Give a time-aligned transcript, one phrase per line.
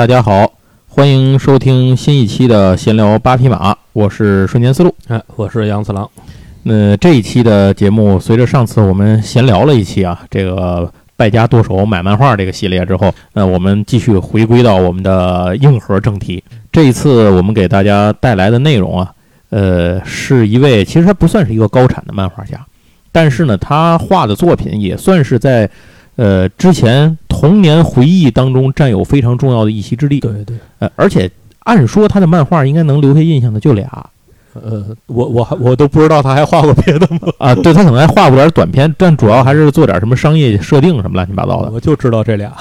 [0.00, 0.50] 大家好，
[0.88, 4.94] 欢迎收听新一期的闲聊八匹马，我是瞬间思路。
[5.08, 6.10] 哎，我是杨次郎。
[6.62, 16.42] 那这一期的节目，随着上次我们闲聊了一期啊，这个败家剁手买漫画这个系列之后，那我们继续回归到我们的硬核正题。
[16.72, 19.12] 这一次我们给大家带来的内容啊，
[19.50, 22.58] 呃，是一位其实他不算是一个高产的漫画家，
[23.12, 25.68] 但是呢，他画的作品也算是在
[26.20, 30.20] 呃之前童年回忆当中占有非常重要的一席之地。
[30.20, 33.88] 对对，呃，而且按说他的漫画应该能留下印象的就俩
[34.52, 37.32] 呃，我我还我都不知道他还画过别的吗？
[37.38, 41.70] 啊，对他可能还画过点短片，但主要还是做点什么商业设定什么乱七八糟的。
[41.70, 42.52] 我就知道这俩。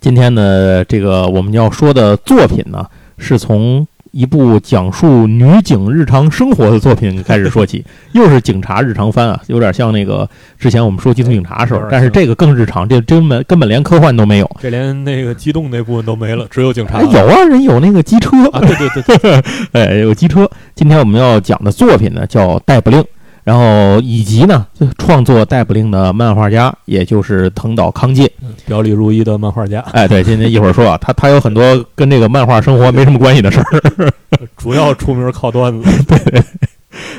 [0.00, 2.84] 今天呢，这个我们要说的作品呢，
[3.18, 10.28] 是从一部讲述女警日常生活的作品开始说起，又是警察日常番啊，有点像那个
[10.58, 14.50] 之前我们说《机动警察》时候但是这个更日常，这根本根本连科幻都没有。
[14.60, 18.60] 这连那个机动那部分都没了，只有警察哎，有啊，人有那个机车，啊！
[18.60, 19.42] 对对对对，
[19.72, 20.48] 哎，有机车。
[20.74, 23.00] 今天我们要讲的作品呢叫《逮捕令》，
[23.48, 24.66] 然后以及呢
[24.98, 28.30] 创作《逮捕令》的漫画家，也就是藤岛康介。
[28.66, 34.12] 表里如一的漫画家，哎，对，今天一会儿说啊，他他有很多跟这个漫画生活没什么关系的事儿。
[34.58, 35.90] 主要出名靠段子。
[36.04, 36.44] 对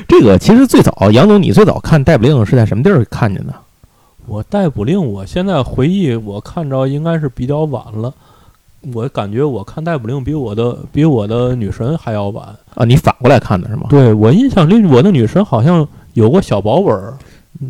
[0.06, 3.52] 这个其实最早，杨总，你最早看《逮捕令》是在什么地儿看见的？
[4.28, 8.14] 我逮捕令，我现在回忆，我看着应该是比较晚了。
[8.94, 12.46] 我感觉我看逮捕令比我的比我的女神还要晚。
[12.76, 13.88] 啊，你反过来看的是吗？
[13.90, 17.14] 对我印象里，我的女神好像有过小薄本儿，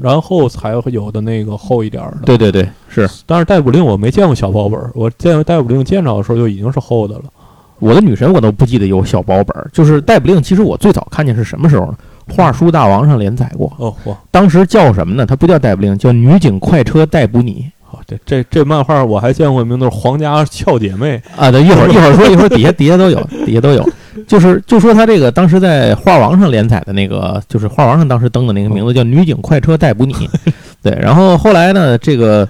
[0.01, 2.19] 然后才有的那个厚一点儿的。
[2.25, 7.25] 对对对，是但是逮捕令我没见过小薄本儿，我见逮捕令见着的时候就已经是厚的了。
[7.79, 9.71] 我的女神，我都不记得有小薄本儿。
[9.73, 11.97] 就是《逮捕令》，其实我最早看见是什么时候呢？
[12.29, 15.25] 画书大王上连载过，哦嚯，当时叫什么呢？
[15.25, 17.71] 它不叫逮捕令，叫女警快车逮捕你。
[17.93, 23.85] 哦，这这这漫画我还见过名字皇家俏姐妹，啊，对，一会儿一会儿说，一会儿底下底下都有，底下都有。
[24.29, 30.13] 就是就说他这个当时在画王上连载的那个，就是画王上当时登的那个名字叫《女警快车逮捕你》，
[30.83, 30.97] 对。
[31.01, 32.47] 然后后来呢，这个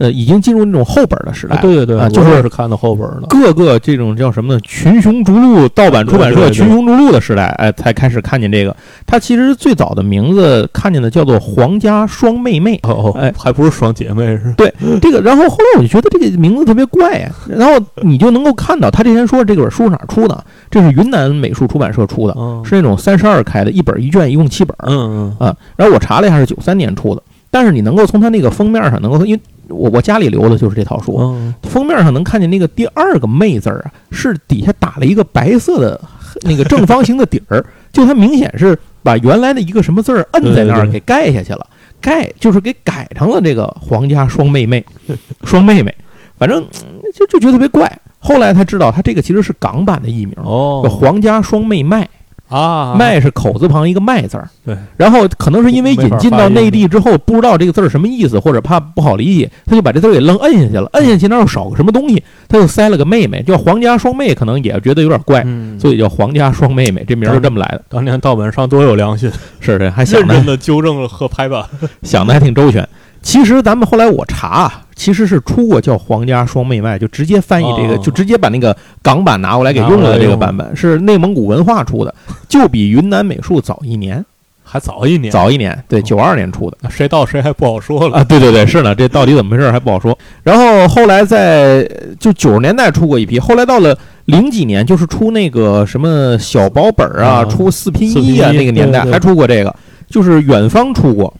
[0.00, 3.28] 呃已经进入那种后本的时代，对对对，啊就是是看到后本的。
[3.28, 4.60] 各个这种叫什么呢？
[4.64, 8.74] 群雄逐鹿，盗版出版社群雄逐鹿的时代，哎，才开始看见这个。
[9.06, 12.80] 它其实最早的名字看见的叫做皇家双妹妹。
[12.82, 14.52] 哦哦，哎还不是双姐妹是？
[14.58, 25.54] 对这个，然后后来我就觉得这个名字特别怪呀，然后你就能够看到他之前说这本书是哪儿出的，这是云南美术出版社出的，嗯是那种三十二开的，一本一卷，一共七本嗯嗯啊。
[25.76, 36.00] 然后我查了一下，是九三年出的，但是你能够从它那个封面上能够，因为我我家里留的就是这套书，嗯，封面上能看见那个第二个“妹”字儿啊，是底下打了一个白色的
[36.42, 41.66] 那个正方形的底儿， 就它明显是把原来的一个什么字儿摁在那儿给盖下去了，
[42.00, 44.84] 盖就是给改成了这个皇家双妹妹，
[45.44, 45.94] 双妹妹，
[46.38, 47.90] 反正嗯就就觉得特别怪。
[48.22, 50.82] 后来才知道，它这个其实是港版的译名，哦。
[50.84, 52.06] 叫皇家双妹麦，
[52.50, 54.48] 啊，麦是口字旁一个麦字儿。
[54.66, 60.88] 对，然后可能是因为引进到内地之后，不知道这个字儿什么意思，或者怕不好理解，他就把这字儿给愣摁下去了。
[60.92, 67.82] 摁下去那儿又少个什么东西，他就塞了个妹妹，叫皇家双妹，可能也觉得有点怪，嗯，所以叫皇家双妹妹，这名儿就这么来的。
[67.88, 69.30] 当年盗版商多有良心，
[69.60, 71.64] 是的，还认真的纠正了和排版。
[72.02, 72.86] 想的还挺周全。
[73.22, 80.18] 其实咱们后来我查啊，其实是出过叫皇家双妹麦，就直接翻译这个，哦就直接把那个港版拿过来给用了。
[80.18, 82.14] 这个版本是内蒙古文化出的，
[82.48, 84.24] 就比云南美术早一年，
[84.64, 86.78] 还早一年，早一年，对，哦九二年出的。
[86.88, 88.18] 谁到谁还不好说了。
[88.18, 90.16] 啊，对对对，是呢，这到底怎么回事还不好说。
[90.42, 91.86] 然后后来在
[92.18, 99.74] 就九十年代出过一批，后来到了零几年，就是出那个什么小薄本儿啊，啊出四拼一啊，一那个年代还出过这个，
[100.08, 101.32] 就是远方出过。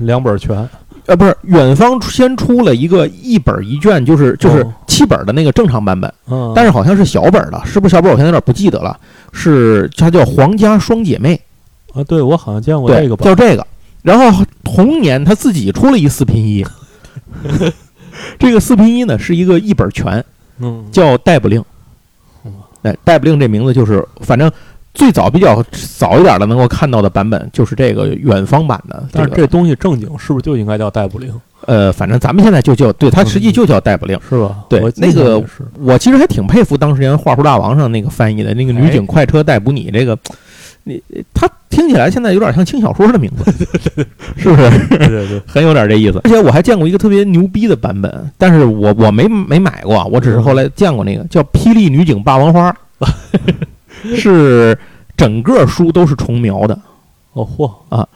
[0.00, 0.68] 两本全，
[1.06, 8.10] 呃，不是，远方先出了一个一本一卷，就是就是哦七本的那个正常版本，嗯，但是好像是小本的，是不是小本？
[8.10, 8.98] 我现在有点不记得了。
[9.32, 11.40] 是它叫《皇家双姐妹
[11.94, 13.66] 啊，对我好像见》，过对这个，版，叫这个。
[14.02, 16.64] 然后同年他自己出了一四拼一，
[18.38, 20.24] 这个四拼一呢是一个一本全，
[20.58, 21.60] 嗯，叫《逮捕令》
[22.44, 22.52] 嗯。
[22.82, 24.50] 哎，《逮捕令》这名字就是，反正
[24.94, 25.62] 最早比较
[25.96, 29.04] 早一点的能够看到的版本就是这个远方版的。
[29.12, 31.32] 但是这东西正经是不是就应该叫逮捕令？
[31.66, 34.18] 呃，反正咱们现在就叫对，它实际就叫逮捕令。
[34.28, 34.64] 是吧？
[34.68, 35.42] 对那个
[35.78, 40.18] 我其实还挺佩服当时年《画图大王》上那个翻译的那个“女警快车逮捕你”这个，
[40.84, 41.00] 你
[41.32, 43.50] 他听起来现在有点像轻小说的名字，
[44.36, 44.70] 是不是？
[44.88, 46.20] 对对对， 很有点这意思。
[46.24, 52.76] 而且我还见过一个特别牛逼的版本，但是我我没没买过，我只是后来见过那个叫《霹雳女警霸王花》，
[54.16, 54.76] 是
[55.16, 56.78] 整个书都是重描的，
[57.32, 58.06] 哦嚯啊，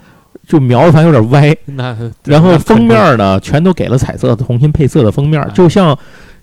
[0.47, 1.56] 就描的反正有点歪。
[1.67, 5.97] 那然后封面呢，全都给了彩色的重新配色的封面哎，就像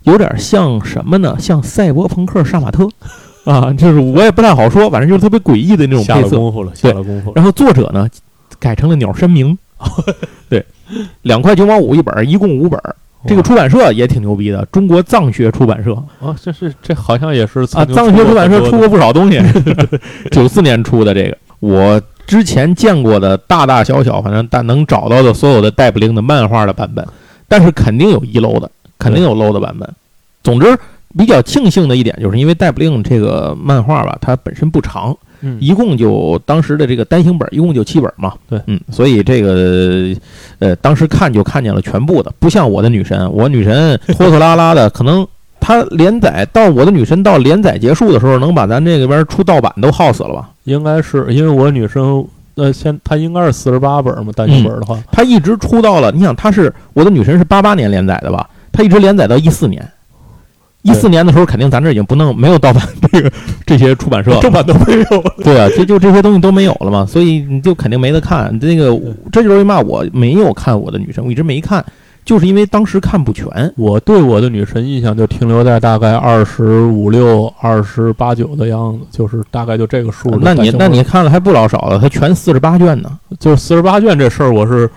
[0.03, 1.35] 有点像什么呢？
[1.39, 2.87] 像赛博朋克杀马特
[3.45, 6.35] 啊，就是我也不太好说，反正就是特别诡异的那种配色。
[6.35, 7.33] 了功夫了，下了功夫了。
[7.35, 8.07] 然后作者呢
[8.59, 9.57] 改成了鸟山明，
[10.49, 10.65] 对，
[11.23, 12.79] 两块九毛五一本，一共五本。
[13.25, 19.41] 这个出版社也挺牛逼的，中国藏学出版社啊，这是这好像也是啊，藏学出版社出过不少东西。
[20.31, 27.05] 九四年出的这个，我之前见过的大大小小，反正但能找到的所有的戴布灵的漫画的版本，
[27.47, 29.89] 但是肯定有遗漏的，肯定有漏的版本。
[30.43, 30.77] 总之，
[31.17, 38.33] 比较庆幸的一点，就是因为戴布灵这个漫画吧，它本身不长，嗯一共就当时的这个单行本一共就七本嘛。
[38.49, 40.15] 对嗯，所以这个
[40.59, 45.27] 呃，当时看就看见了全部的，不像我的女神，我女神拖拖拉拉的，可能
[45.59, 50.49] 她连载到我的女神到连载结束的时候，能把咱这个边出盗版都耗死了吧？
[50.63, 52.25] 应该是因为我女生
[52.55, 58.49] 呃，现她应该是四十八本嘛，单行本的话，它一直出到了，你想，它是我的女神是八八年连载的吧？
[58.71, 59.85] 它一直连载到一四年。
[60.83, 63.31] 一四年的时候，肯定咱这已经不弄没有盗版这个
[63.65, 65.23] 这些出版社， 正版都没有。
[65.43, 68.57] 对啊，就就这些东西都没有了嘛，所以你就肯定没得看。
[68.59, 68.97] 这个
[69.31, 71.83] 这就是为嘛我没有看我的女神，我一直没看，
[72.25, 73.47] 就是因为当时看不全。
[73.77, 80.37] 我对我的女神印象就停留在大概二十五六、二十八九的样子，就是大概就这个数。
[80.41, 83.09] 那你那你看了还不老少了，它全四十八卷呢。
[83.39, 84.89] 就是四十八卷这事儿，我是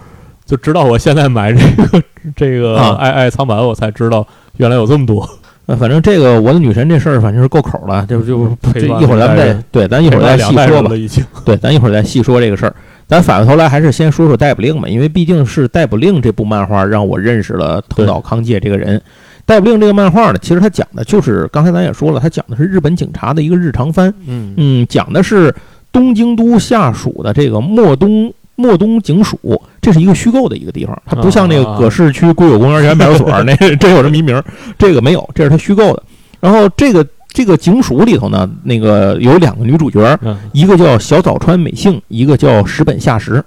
[0.44, 2.02] 就直到我现在买这个
[2.34, 5.28] 这个啊爱爱藏版，我才知道原来有这么多。
[5.66, 10.90] 呃，反正这个我的女神这事儿，反正是够口了，就就陪伴这一会儿咱们再对，咱一会儿再细说吧。
[11.44, 12.74] 对，咱一会儿再细说这个事儿。
[13.08, 18.98] 咱反过头来还是先说说逮捕令吧，因为毕竟是《逮捕令》这部漫画让我认识了藤岛康介这个人。
[19.44, 24.12] 《逮捕令》这个漫画呢，其实它讲的就是刚才咱也说了，它讲的是日本警察的一个日常番。
[24.26, 25.54] 嗯嗯，讲的是
[25.92, 29.38] 东京都下属的这个莫东莫东警署，
[29.80, 34.44] 这是一个虚构的一个地方，它不像那个啊葛市区国有公园园派出所 那真有这么一名儿，
[34.78, 36.02] 这个没有，这是它虚构的。
[36.40, 43.44] 然后这个这个警署里头呢，那个有两个女主角，嗯一个叫小早川美幸，一个叫石本夏实。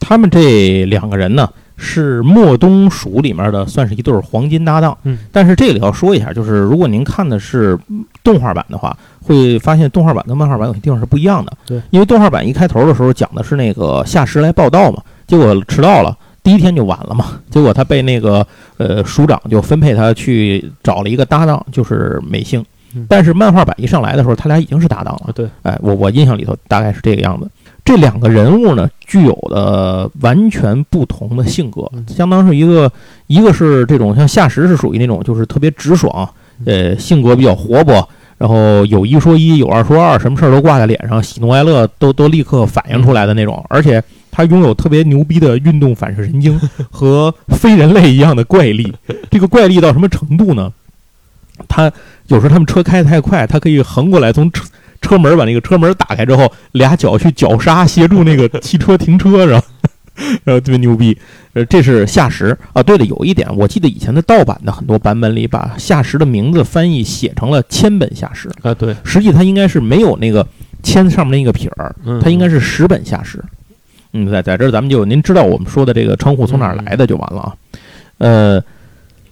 [0.00, 4.96] 他们这两个人呢，是莫东署里面的，算是一对儿黄金搭档。
[5.04, 7.78] 嗯，但是这里要说一下，就是如果您看的是
[8.22, 11.52] 动画版的话，会发现动画版跟漫画版有些地方是不一样的。
[11.66, 16.16] 对，因为动画版一开头的时候讲的是那个夏实来报道嘛，结果迟到了。
[16.44, 18.44] 第一天就晚了嘛，结果他被那个
[18.76, 22.64] 呃署长就分配他去找了一个搭档，就是美幸
[22.96, 23.06] 嗯。
[23.08, 25.26] 但是漫画版一上来的时候，他俩已经是搭档了。
[25.28, 27.48] 啊对，哎，我我印象里头大概是这个样子。
[27.84, 32.90] 这两个人物呢，具有的完全不同的性格嗯，相当是一个，
[33.26, 36.28] 一个是这种像夏实是属于那种就是特别直爽，
[36.64, 38.08] 呃，性格比较活泼，
[38.38, 46.58] 然后有一说一，有二说二，什么事儿都挂在脸上，喜怒哀乐都都立刻反映出来的那种，而且他拥有特别牛逼的运动反射神经
[46.90, 48.94] 和非人类一样的怪力。
[49.28, 50.72] 这个怪力到什么程度呢？
[51.68, 51.92] 他
[52.28, 54.50] 有时候他们车开得太快，他可以横过来从
[55.02, 59.66] 车车门把那个车门打开之后，俩脚去绞杀，协助那个汽车停车，然后
[60.42, 61.16] 然后特别牛逼。
[61.52, 62.82] 呃，这是夏石啊。
[62.82, 70.46] 对了，有一点，我记得以前的盗版的很多版本里，把夏石的名字翻译写成了千本夏石，啊对，实际它应该是没有那个
[70.82, 73.38] 千上面那个撇儿，嗯它应该是十本夏石。
[74.14, 77.54] 嗯，在在这儿咱们就您知道我们说的这个称呼从哪儿来的就完了啊。
[78.16, 78.62] 呃，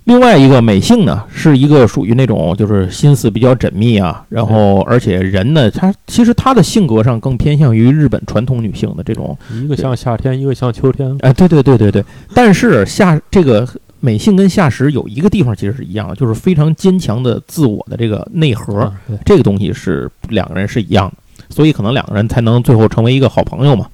[0.05, 11.17] 另外一个美幸呢，是一个属于那种就是心思比较缜密啊，然后而且人呢，她其实她的性格上更偏向于日本传统女性的这种，一个像夏天，一个像秋天。
[11.21, 12.05] 哎，对对对对对。
[12.35, 13.69] 但是夏这个
[14.01, 18.81] 美幸跟夏实有一个地方其实是一样的，就是非常坚强的自我的这个内核。
[18.81, 18.93] 啊
[19.25, 23.87] 这个东西是两个人是一样的，所以可能两个人才能最后成为一个好朋友嘛。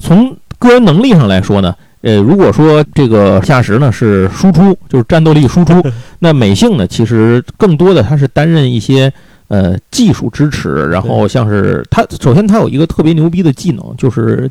[0.00, 5.72] 从个人能力上来说呢，呃，如果说这个夏实呢是输出， 就是战斗力输出，
[6.20, 9.10] 那美幸呢其实更多的他是担任一些
[9.48, 14.50] 呃技术支持，然后像是他首先他有一个特别牛逼的技能，就是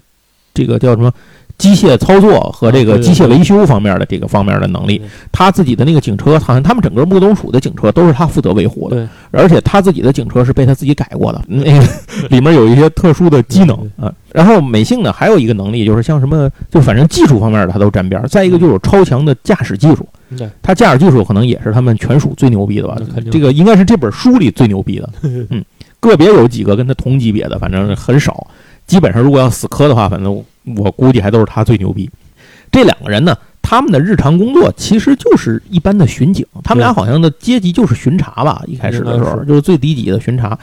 [0.52, 1.14] 这个叫什么
[1.64, 5.02] 机械操作和这个机械维修方面的这个方面的能力。
[5.32, 11.88] 他自己的那个警车，好像他们整个木东署的警车都是他负责维护的，而且他自己的警车是被他自己改过的， 那个
[12.30, 14.14] 里面有一些特殊的机能啊。
[14.34, 18.28] 然后美信呢还有一个能力，就是像什么，就反正技术方面的他都沾边儿。
[18.28, 20.06] 再一个就是有超强的驾驶技术，
[20.62, 22.98] 他驾驶技术可能也是他们全属最牛逼的吧。
[23.32, 25.64] 这个应该是这本书里最牛逼的，嗯，
[26.02, 28.46] 个别有几个跟他同级别的，反正很少。
[28.94, 30.44] 基本上如果要死磕的话，反正
[30.78, 32.08] 我估计还都是他最牛逼。
[32.72, 40.56] 这两个人呢，他们的日常工作其实就是一般的巡警，他们俩好像的阶级就是巡查吧，一开始的时候就是最低级的巡查。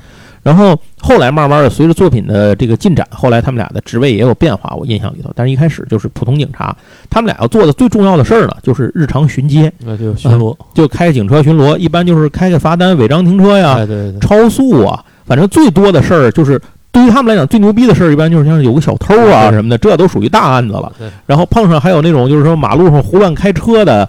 [0.43, 5.31] 然后后来慢慢的随着作品的这个进展，后来他们俩的职位也有变化，我印象里头。
[5.35, 6.75] 但是一开始就是普通警察，
[7.11, 16.59] 他们俩要做的最重要的事儿呢，就是日常巡街，那就巡逻，就开警车巡逻，一般就是开个罚单、违章停车呀、哎，对对对，超速啊，反正最多的事儿就是
[16.93, 20.93] 对于他们来讲最牛逼的事儿，一般就是像有个小偷啊什么的，这都属于大案子了。
[21.27, 24.09] 然后碰上还有那种就是说马路上胡乱开车的，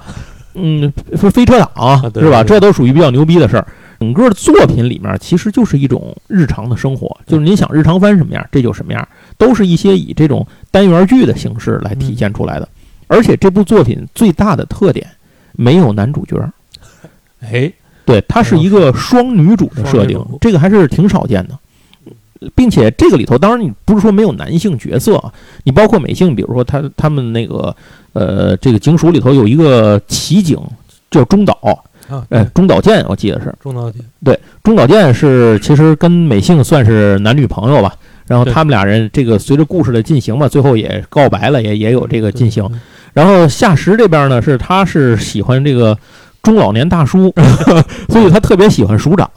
[0.56, 2.44] 嗯，飞飞车党、对是吧？
[2.44, 3.68] 这都属于比较牛逼的事儿。
[4.00, 9.08] 整个作品里面其实就是一种日常的生活，就是您想日常翻什么样，这就什么样，
[9.38, 12.68] 都是一些以这种单元剧的形式来体现出来的。
[13.06, 15.06] 而且这部作品最大的特点
[15.52, 16.36] 没有男主角，
[17.42, 17.72] 哎，
[18.06, 21.56] 对，它是一个双女主的设定这个还是挺少见的。
[22.56, 25.32] 并且这个里头，当然你不是说没有男性角色啊，
[25.64, 27.76] 你包括美性，比如说他他们那个
[28.14, 30.58] 呃，这个警署里头有一个骑警
[31.10, 31.58] 叫中岛，
[32.08, 37.94] 啊，呃，中岛健，我记得是中岛健，对，中岛健是其实跟美幸算是男女朋友吧。
[38.28, 42.66] 然后他们俩人这个随着故事的进行吧，最后也告白了，也也有这个进行。
[43.12, 45.98] 然后夏实这边呢，是他是喜欢这个
[46.42, 47.34] 中老年大叔，
[48.10, 49.30] 所以他特别喜欢署长。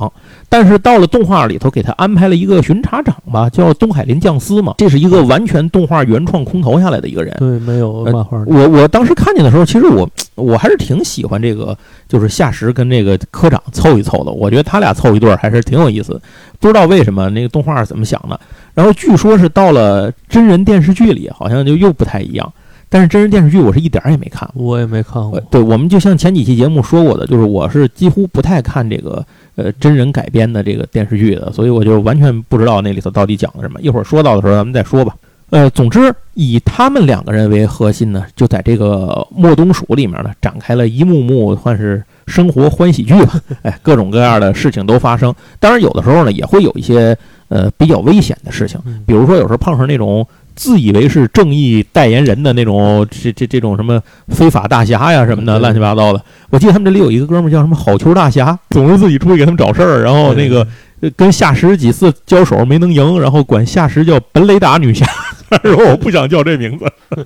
[0.48, 7.34] 但是到了动画里头，给他安排了一个巡查长吧，叫东海林将司嘛，这是一个完全动画原创空投下来的一个人。
[7.38, 14.30] 对，没有呃漫画的，我我当时看见的时候，其实我我还是挺喜欢这个，就是夏实跟这个科长凑一凑的。
[14.30, 16.20] 我觉得他俩凑一对儿还是挺有意思。
[16.60, 18.38] 不知道为什么那个动画是怎么想的。
[18.74, 22.52] 然后据说是到了真人电视剧里，好像就又不太一样。
[22.88, 24.48] 但是真人电视剧我是一点儿也没看。
[24.54, 29.24] 我也没看过呃，对我们就像前几期节目说过的，就是我是几乎不太看这个
[29.56, 33.80] 呃真人改编的这个电视剧的，所以我就完全不知道那里头到底讲的什么。
[33.80, 35.14] 一会儿说到的时候咱们再说吧。
[35.50, 43.40] 呃，总之以他们两个人为核心呢，就在这个莫东鼠里面呢，展开了一幕幕算是生活欢喜剧吧。
[43.62, 45.32] 哎，各种各样的事情都发生。
[45.60, 47.16] 当然有的时候呢，也会有一些
[47.48, 56.22] 呃比较危险的事情，嗯比如说有时候碰上那种自以为是正义代言人的那种这这这种什么非法大侠呀什么的乱七八糟的。
[56.50, 60.66] 我记得他们这里有一个哥们儿叫什么好球大侠，总是自己出去给他们找事儿，然后那个
[61.00, 65.06] 呃跟夏石几次交手没能赢，然后管夏石叫本雷达女侠，
[65.62, 66.84] 然后我不想叫这名字。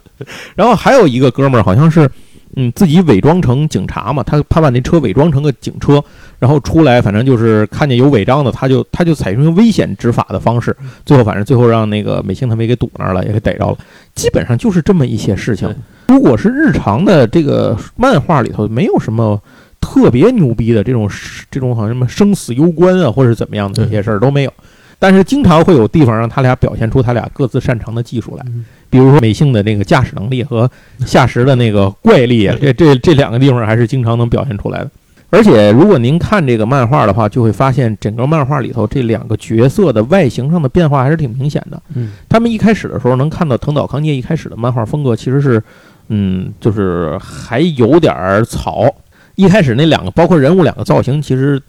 [0.57, 2.11] 然后还有一个哥们儿好像是。
[2.61, 6.03] 嗯，自己伪装成警察嘛，他他把那车伪装成个警车，
[6.41, 13.79] 然后出来，反正就是看见有违章的，他就他就采用危险执法的方式，最后反正最后让那个美幸他们也给堵那儿了，也给逮着了。
[14.17, 15.73] 基本上就是这么一些事情。
[16.09, 19.41] 如果是日常的这个漫画里头，没有什么
[19.81, 21.09] 特别牛逼的这种
[21.49, 24.53] 这种好像什么生死攸关啊，或者是怎么样的这些事儿都没有。
[24.99, 30.71] 但是经常会有地方让他俩表现出他俩各自擅长的技术来，嗯比如说美性的那个驾驶能力和
[31.07, 34.91] 夏实的那个怪力啊，这这这两个地方还是经常能表现出来的。
[35.31, 41.83] 而且如果您看这个漫画的话，就会发现整个漫画里头这两个角色的外形上的变化还是挺明显的。
[41.95, 45.63] 嗯，他们一开始的时候能看到藤岛康介一开始的漫画风格其实是，
[46.09, 48.87] 嗯，就是还有点儿草。
[49.35, 51.61] 一开始那两个包括人物两个造型，其实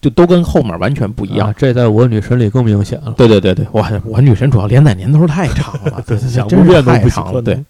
[0.00, 1.54] 就都跟后面完全不一样啊。
[1.56, 7.42] 这在我女神里更明显了，对对对对，我我女神主要连载年头太长了，对，想真是不变都不太长了。
[7.42, 7.62] 对，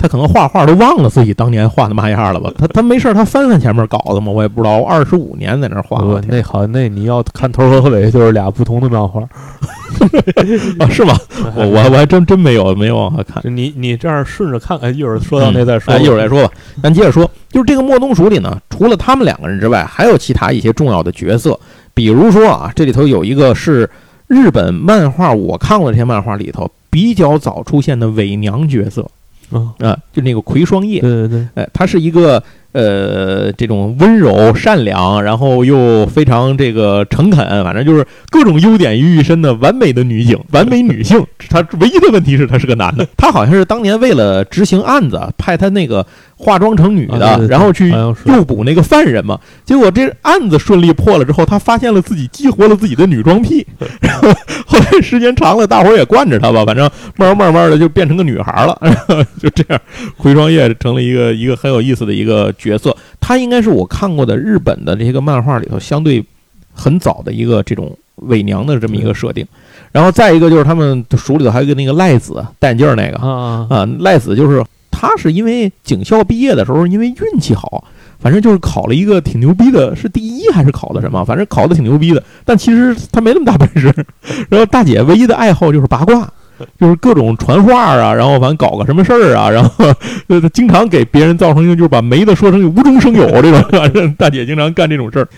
[0.00, 2.50] 她可能画画都忘了自己当年画的嘛样了吧？
[2.58, 4.82] 他他没事他，翻翻前面稿子嘛，我也不知道。
[4.82, 9.20] 二十五年在那儿画那好，那你要看头和尾就是俩不同的漫画。
[10.80, 11.14] 啊，是吗？
[11.54, 13.42] 我我我还真真没有没有往下看。
[13.54, 16.54] 你你这样顺着看，看，一会儿说到那再说一会儿再说吧。
[16.82, 21.60] 咱接着说，就是这个莫东署里呢，除了他们两个人之外，还有其他一些重要的角色，
[21.92, 23.90] 比如说啊，这里头有一个是
[24.28, 29.06] 日本漫画，我看过这些漫画里头比较早出现的伪娘角色
[29.50, 31.00] 啊，啊，就那个葵双叶。
[31.00, 32.42] 对对对，哎，它是一个
[32.72, 41.24] 呃这种温柔善良，然后又非常这个诚恳，反正就是各种优点于一身的完美的女警，完美女性。
[41.48, 47.90] 她唯一的问题是她是个男的，她好像是当年为了执行案子，派她那个化妆成女的，啊对对对然后去
[48.24, 49.38] 诱捕那个犯人嘛。
[49.64, 53.66] 结果这案子顺利破了之后，她发现了自己激活了自己的女装癖，
[54.00, 54.28] 然后
[54.66, 59.80] 后来时间长了，大伙儿也惯着她吧，反正慢慢慢慢的就变成个女孩了，然 后就这样，
[60.16, 62.96] 回双叶成了一个一个很有意思的一个角色。
[63.20, 66.24] 他应该是我看过的日本的这些个漫画里头相对
[66.72, 69.46] 很早的一个这种伪娘的这么一个设定。
[69.92, 77.82] 然后再一个就是他们署里头还有一个那个赖子戴眼镜儿那个，啊啊，赖子就是他是因为警校毕业的时候，因为运气好，
[78.20, 81.24] 反正就是考了一个挺牛逼的，是第一还是考的什么？
[81.24, 83.92] 反正考的挺牛逼的，但其实他没那么大本事。
[84.48, 86.32] 然后大姐唯一的爱好就是八卦。
[86.78, 89.84] 就是各种传话啊，然后反正搞个什么事儿啊，然后
[90.28, 95.28] 呃经常给别人造成一个就是把没的说成无中生有这种， 大姐经常干这种事儿。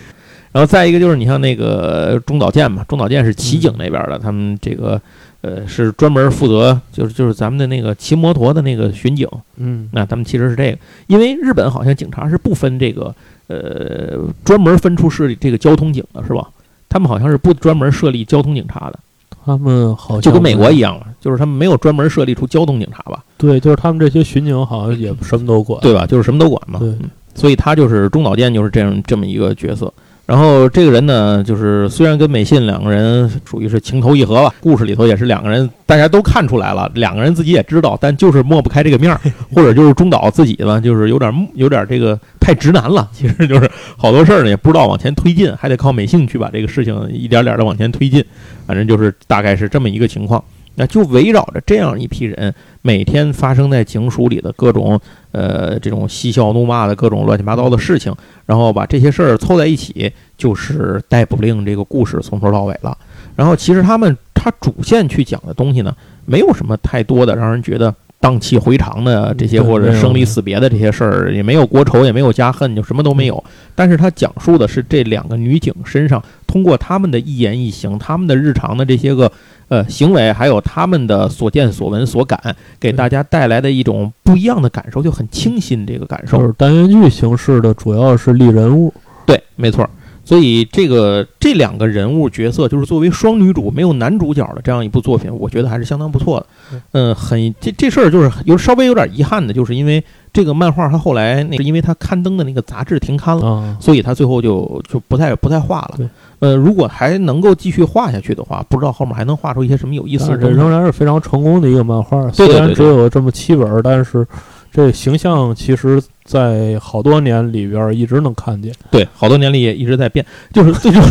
[0.52, 5.00] 然后再一个就是你像那个中岛健嘛，中岛健是骑警那边的，他们这个
[5.40, 9.26] 呃是专门负责就是就是咱们的那个骑摩托的那个巡警，
[9.56, 13.14] 嗯那他们其实是这个，因为日本好像警察是不分这个
[13.46, 16.46] 呃专门分出是这个交通警的是吧？
[16.90, 18.98] 他们好像是不专门设立交通警察的，
[19.44, 26.06] 他们好像就跟美国一样了，就是他们没有专门设立出交通警察吧，对，就是他们这些巡警好像也什么都管，对吧？
[26.06, 26.78] 就是什么都管嘛。
[26.78, 29.90] 对嗯所以他就是中岛健就是这样这么一个角色。
[30.24, 39.20] 然后这个人呢，就是虽然跟美信两个人属于是情投意合吧，故事里头也是两个人，大家都看出来了，两个人自己也知道，但就是抹不开这个面儿，
[39.52, 48.24] 或者就是中岛自己吧， 就是有点有点这个太直男了，其实就是好多事儿呢也不知道往前推进，还得靠美信去把这个事情一点点的往前推进，
[48.66, 50.42] 反正就是大概是这么一个情况。
[50.74, 54.98] 那就围绕着这样一批人，每天发生在警署里的各种
[55.32, 58.14] 呃这种嬉笑怒骂的各种乱七八糟的事情，
[58.46, 62.96] 然后把这些事儿凑在一起，就是逮捕令这个故事从头到尾了。
[63.36, 73.42] 然后其实他们他主线去讲的东西呢，没有什么太多的让人觉得荡气回肠的这些或者生离死别的这些事儿，也没有国仇，也没有家恨，就什么都没有。
[73.74, 79.32] 但是他讲述的是这两个女警身上，通过他们的一言一行，他们的日常的这些个
[79.66, 82.40] 呃行为，还有他们的所见所闻所感，
[82.78, 86.38] 给大家带来的一种不一样的感受，就很清新这个感受。
[86.38, 88.94] 就是单元剧形式的，主要是立人物，
[89.26, 89.90] 对，没错儿。
[90.24, 96.78] 所以这个这两个人物角色，就是作为双女主没有男主角的这样一部作品，我觉得还是相当不错的。
[96.92, 103.46] 嗯，很这这事儿就是有稍微有点遗憾的，就是因为这个漫画它后来那是因为它刊登的那个杂志停刊了。
[103.46, 106.08] 啊，所以它最后就就不再不再画了对。
[106.38, 110.46] 呃，如果还能够继续画下去的话，不知道后面还能画出一些什么有意思的东西。
[110.46, 112.30] 但是仍然是非常成功的一个漫画。
[112.30, 114.26] 虽然只有这么七本儿，但是
[114.72, 118.74] 这形象其实在好多年里边儿一直能看见。
[118.90, 120.24] 对，好多年里也一直在变。
[120.52, 121.02] 就是最重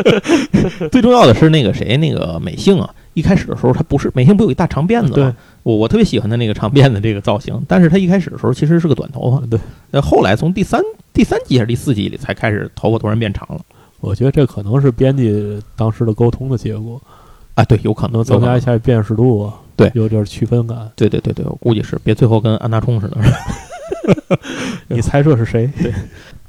[0.90, 5.36] 最重要的是那个谁，那个美幸啊，一开始的时候他不是美幸不有一大长辫子对吗？
[5.64, 10.80] 我我特别喜欢他那个长辫子这个造型，但是他一开始的时候其实是个短头发，对，那，后来从第三
[11.12, 13.60] 第三集还是第四集里才开始头发突然变长了。
[14.00, 16.98] 我觉得这可能是编辑当时的沟通的结果，
[17.54, 20.76] 啊，对，有可能能增加一下辨识度啊，对有点区分感。
[20.94, 23.16] 对对对对，我估计是，别最后跟安大冲似的。
[24.88, 25.70] 你猜这是谁？
[25.80, 25.92] 对，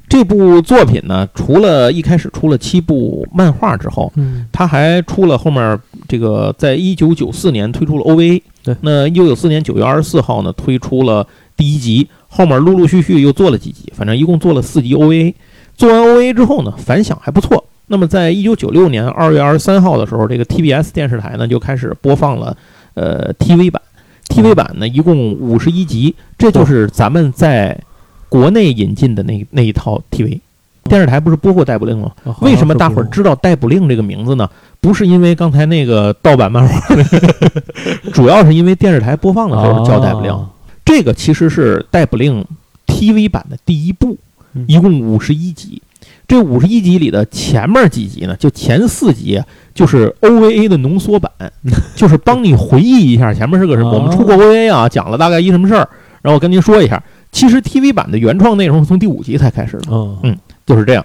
[0.08, 8.42] 这部作品呢，除了一开始出了七部漫画之后，嗯，它还出了后面这个，在一九九四年推出了 OVA。
[8.62, 15.34] 对那一九九四年九月二十四号呢，推出了第一集，后面陆陆续续又做了几集，反正一共做了四集 OVA。
[15.76, 17.64] 做完 OVA 之后呢，反响还不错。
[17.86, 22.56] 那么在一九九六年二月二十三号的时候，这个 TBS 电视台呢就开始播放了
[23.00, 23.80] 呃 TV 版。
[24.28, 27.76] TV 版呢一共五十一集，这就是咱们在
[28.28, 30.38] 国内引进的那那一套 TV。
[30.84, 32.12] 电视台不是播过逮捕令吗？
[32.24, 34.48] 啊为什么大伙儿知道逮捕令这个名字呢？
[34.80, 36.96] 不是因为刚才那个盗版漫画，
[38.12, 40.30] 主要是因为电视台播放的时候叫逮捕令。
[40.30, 40.48] 啊
[40.84, 42.44] 这个其实是逮捕令
[42.86, 44.16] TV 版的第一部，
[44.54, 45.80] 嗯一共五十一集。
[46.30, 51.28] 这五十一集里的前面几集呢，就前四集啊就是 OVA 的浓缩版，
[51.96, 53.90] 就是帮你回忆一下前面是个什么。
[53.90, 55.88] 哦我们出过 OVA 啊，讲了大概一什么事儿，
[56.22, 57.02] 然后我跟您说一下。
[57.32, 59.88] 其实 TV 版的原创内容是从第五集才开始的。
[59.90, 61.04] 嗯嗯就是这样。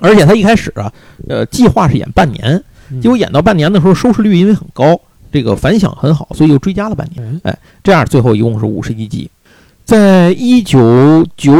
[0.00, 0.90] 而且他一开始啊，
[1.28, 4.98] 呃，计划是演半年，嗯结果演到半年的时候，收视率因为很高，
[5.30, 7.40] 这个反响很好，所以又追加了半年。
[7.44, 9.30] 哎这样最后一共是五十一集。
[9.90, 11.52] 在一九九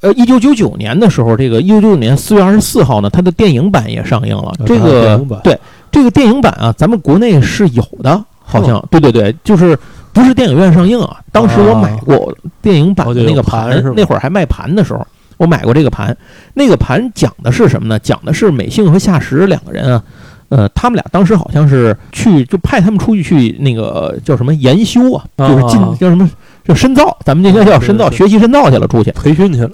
[0.00, 4.50] 呃一九九九年的时候，这个一九九九年四月二十四号呢，它的电影版也上映了。
[4.64, 5.58] 这个对
[5.92, 9.78] 这个电影版啊，咱们国内是有的，好像、对对对，就是
[10.14, 11.20] 不是电影院上映啊。
[11.30, 16.16] 当时我买过电影版的那个盘那会儿还卖盘的时候，我买过这个盘。
[16.54, 17.98] 那个盘讲的是什么呢？
[17.98, 20.02] 讲的是美幸和夏实两个人啊，
[20.48, 26.26] 呃，他们俩当时好像是去就派他们出去去那个叫什么研修啊，就是进啊叫什么
[26.66, 29.10] 就深造，咱们应该叫深造，学习深造去了，出去。
[29.12, 29.70] 培训去了，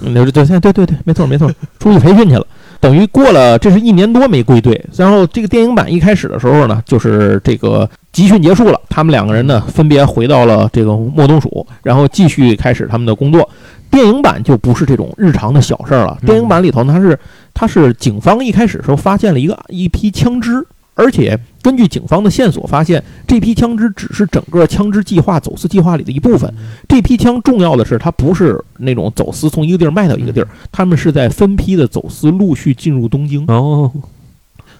[0.00, 2.46] 嗯，对对对对对，没错没错，出去培训去了。
[2.78, 4.84] 等于过了，这是一年多没归队。
[4.96, 13.48] 然后这个电影版一开始的时候呢，就是这个集训结束了，他们两个人呢分别回到了这个莫东署，然后继续开始他们的工作。
[13.88, 17.18] 电影版就不是这种日常的小事儿了，嗯电影版里头呢，它是
[17.54, 20.62] 它是警方一开始的时候发现了一个一批枪支，
[20.96, 26.52] 而且根据警方的线索发现，这批枪支只是整个枪支计划走私计划里的一部分。
[26.88, 33.92] 这批枪重要的是，它不是那种走私从一个地儿卖到一个地儿，他们是在分批的走私，陆续进入东京，哦，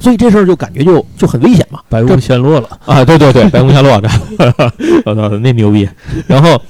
[0.01, 1.81] 所以这事儿就感觉就就很危险嘛。
[1.89, 4.09] 白宫陷落了，啊，对对对，白宫陷落的，
[5.05, 5.89] 呃 那牛逼。
[6.27, 6.61] 然后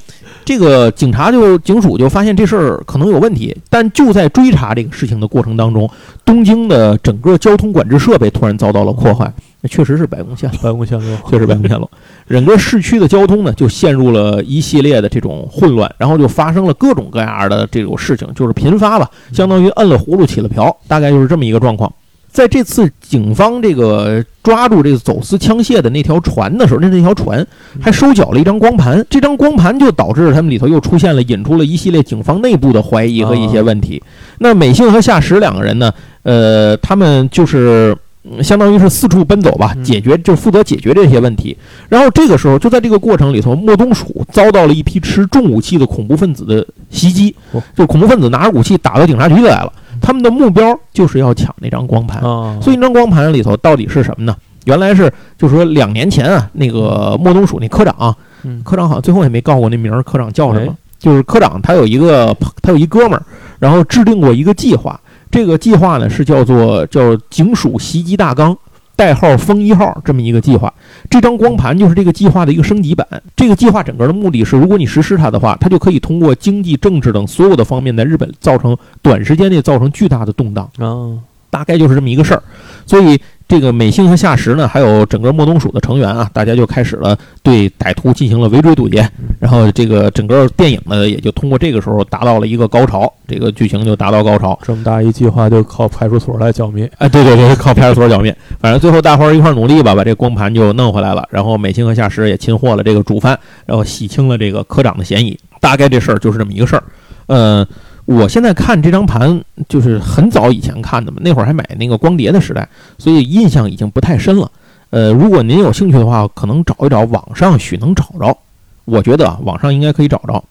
[0.46, 5.90] 这个警察就警署就发现这事儿可能有问题，但就在追查这个事情的过程当中，
[6.24, 9.30] 东京的整个交通管制设备突然遭到了破坏，
[9.60, 10.58] 那确实是白宫陷落。
[10.62, 11.90] 白宫陷落， 确实白宫陷落，
[12.28, 21.92] 整个市区的交通呢就陷入了一系列的这种混乱，然后就发生了各种各样的这种事情，就是频发吧，相当于摁了葫芦起了瓢，大概就是这么一个状况。
[22.36, 27.46] 在这次警方这个抓住这个走私枪械的那条船的时候，那那条船
[27.80, 34.02] 还收缴了一张光盘，这张光盘就导致他们里头又出现了引出了一系列警方内部的怀疑和一些问题。
[34.40, 35.90] 那美幸和夏实两个人呢，
[36.24, 37.96] 呃，他们就是。
[38.28, 41.56] 嗯相当于是四处奔走吧，嗯解决就负责解决这些问题。
[41.88, 49.72] 然后这个时候，就在这个过程里头，莫东署遭到了一批持重武器的恐怖分子的袭击哦，就恐怖分子拿着武器打到警察局里来了。
[50.06, 52.22] 他们的目标就是要抢那张光盘。
[52.22, 54.36] 啊，所以那张光盘里头到底是什么呢？
[54.64, 58.14] 原来是就是说两年前啊，那个莫东署那科长啊、
[58.44, 60.76] 嗯科长好像最后也没告过那名儿，科长叫什么哎？
[60.96, 63.22] 就是科长他有一个他有一哥们儿，
[63.58, 68.56] 然后制定过一个计划，这个计划呢是叫做叫警署袭击大纲。
[68.96, 70.72] 代号“风一号”这么一个计划，
[71.10, 73.06] 这张光盘就是这个计划的一个升级版。
[73.36, 80.68] 这个计划整个的目的是，如果你实施它的话，它就可以通过经济、政治等所有的方面，在日本造成短时间内造成巨大的动荡。
[80.78, 81.18] 啊，
[81.50, 82.42] 大概就是这么一个事儿。
[82.86, 94.58] 所以这个美幸和夏实呢，还有整个莫东署的成员啊，大家就开始了对歹徒进行了围追堵截，然后这个整个电影呢，也就通过这个时候达到了一个高潮，这个剧情就达到高潮。
[94.62, 98.36] 这么大一计划就靠派出所来剿灭，哎，对对对，靠派出所剿灭。
[98.60, 101.26] 反正最后大伙儿一块儿努力吧，把这光盘就弄回来了。
[101.30, 105.38] 然后美幸和夏实也擒获了这个主犯，然后洗清了这个科长的嫌疑。
[105.60, 106.82] 大概这事儿就是这么一个事儿。
[107.26, 107.66] 呃，
[108.06, 112.66] 我现在看这张盘就是很早以前看的嘛，那会儿还买那个光碟的时代，
[112.96, 114.50] 所以印象已经不太深了。
[114.90, 118.36] 呃，如果您有兴趣的话，可能找一找，网上许能找着。
[118.84, 120.42] 我觉得啊，网上应该可以找着。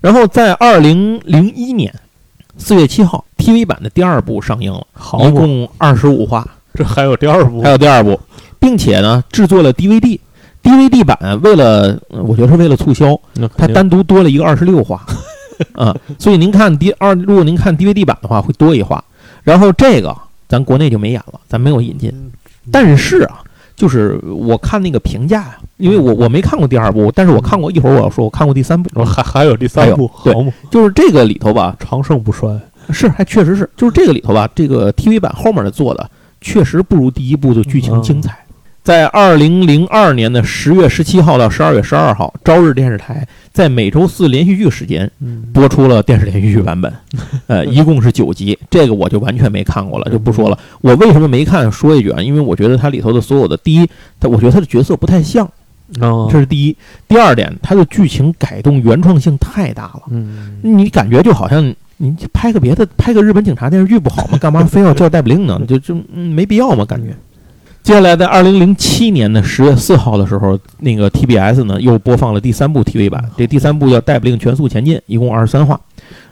[0.00, 1.92] 然后在二零零一年
[2.56, 4.86] 四月七号，TV 版的第二部上映了，
[5.26, 8.20] 一共二十五话，这还有第二部还，有第二部，
[8.60, 10.20] 并且呢制作了 DVD。
[10.62, 13.20] DVD 版为了，呃我觉得是为了促销，
[13.56, 15.04] 它单独多了一个二十六话，
[15.74, 19.02] 啊，所以您看第二，如果您看 DVD 版的话，会多一话。
[19.42, 20.16] 然后这个
[20.48, 22.12] 咱国内就没演了，咱没有引进。
[22.72, 23.42] 但是啊，
[23.76, 30.34] 就是我看那个评价呀，因为我我没看过第二部，但是我看过，一会儿我要说，我看过第三部，哦还还有第三部，对
[30.70, 32.58] 就是这个里头吧，长盛不衰，
[32.90, 38.43] 是还确实是，就是这个里头吧，这个 TV 版后面的做的确实不如第一部的剧情精彩。
[38.84, 46.92] 在二零零二年的十月十七号到十二月十二号，朝日电视台在每周四连续剧时间嗯，播出了电视连续剧版本，
[47.48, 50.58] 呃，一共是九集，这个我就完全没看过了，就不说了。
[50.82, 51.72] 我为什么没看？
[51.72, 53.88] 说一句啊，因为我觉得它里头的所有的第一，
[54.20, 55.46] 它我觉得它的角色不太像，
[55.98, 56.76] 啊，这是第一。
[57.08, 64.36] 第二点，它的剧情改动原创性太大了，嗯，你感觉就好像你拍个别的，拍个日本警察电视剧不好吗？
[64.36, 65.58] 干嘛非要叫逮捕令呢？
[65.66, 67.16] 就就嗯没必要嘛，感觉。
[67.84, 75.78] 接下来，在二零零七年的十月四号的时候，那个 TBS 呢又播放了第三部 TV 版，这第三部叫《逮捕令全速前进》，一共二十三话。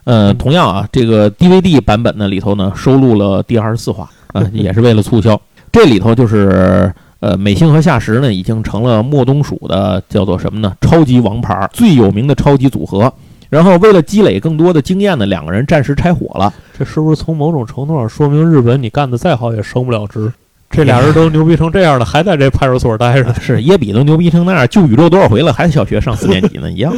[0.05, 5.38] 呃，同样啊，这个 DVD 版本呢里头呢收录了第二十四话，啊、 也是为了促销。
[5.71, 10.75] 这里头就是呃，美幸和夏实呢已经成了莫东署的叫做什么呢？
[10.81, 13.12] 超级王牌，最有名的超级组合。
[13.51, 16.51] 然后为了积累更多的经验呢，两个人暂时拆伙了。
[16.79, 20.33] 这是不是从某种程度上说明日本你干的再好也升不了职？
[20.73, 26.93] 这俩人都牛逼成这样了，还在这派出所待着，是耶比都牛逼成那样，救宇宙多少回了，还小学上四年级呢，一样。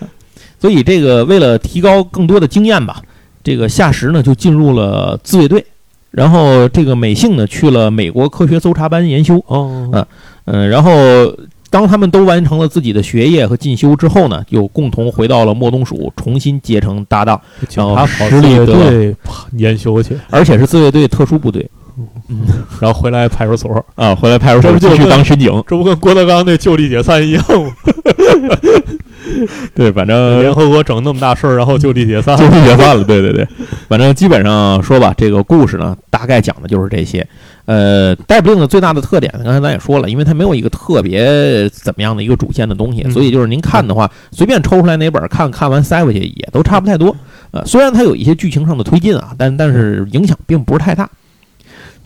[0.58, 3.02] 所以这个为了提高更多的经验吧，
[3.44, 5.64] 这个夏实呢就进入了自卫队，
[6.10, 10.06] 然后这个美幸呢去了美国科学搜查班研修，哦，嗯
[10.46, 10.90] 嗯，然后
[11.68, 19.14] 当他们都完成了自己的学业和进修之后呢，又共同回到了莫东署，重新结成搭档，警然后实力得队
[19.56, 21.68] 研修去，而且是自卫队特殊部队
[22.80, 25.50] 然后回来派出所，啊，回来派出所继续当巡警。
[25.66, 27.70] 这不跟郭德纲那就地解散一样吗？
[29.74, 33.02] 对，反正联合国整那么大事儿，然后就地解散，就地解散了。
[33.04, 33.46] 对对对，
[33.88, 37.26] 反正基本上说吧，这个故事呢，大概讲的就是这些。
[37.64, 47.14] 呃，带不令的最大的特点，刚才咱也说了，因为它没有一个特别怎么样的一个主线的东西，嗯所以就是您看的话，随便抽出来哪本看看完塞回去也都差不太多。
[47.50, 51.10] 呃，虽然它有一些剧情上的推进啊，但但是影响并不是太大。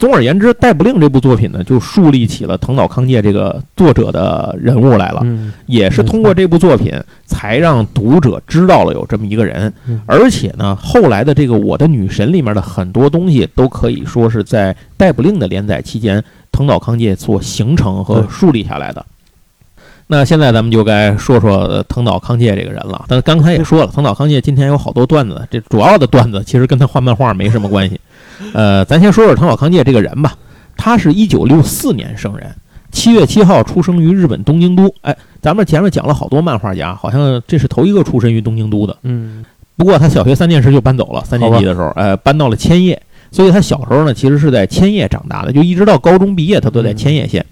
[0.01, 5.21] 总而言之，《逮捕令》这部作品呢，就树立起了藤岛康介这个作者的人物来了。
[5.25, 6.91] 嗯，也是通过这部作品，
[7.27, 10.01] 才让读者知道了有这么一个人嗯。
[10.07, 19.05] 而且呢，后来的这个《我的女神》里面的很多东西，都可以说是在《逮捕令》的连载期间，藤岛康介所形成和树立下来的。
[20.07, 23.05] 那现在咱们就该说说呃藤岛康介这个人了。
[23.07, 28.01] 但刚才也说了，藤岛康介今天有好多段子，这主要的段子其实跟他画漫画没什么关系。
[28.53, 30.35] 呃，咱先说说藤岛康介这个人吧。
[30.77, 32.55] 他是一九六四年生人，
[32.91, 34.93] 七月七号出生于日本东京都。
[35.03, 38.97] 哎，咱们前面讲了好多漫画家，好像这是头一个出身于东京都的。
[39.03, 39.45] 嗯，
[39.77, 43.01] 不过他小学三年时就搬走了，三年级的时候，呃，搬到了千叶，
[43.31, 47.45] 所以他小时候呢，其实是在千叶长大的，就一直到高中毕业，他都在千叶县。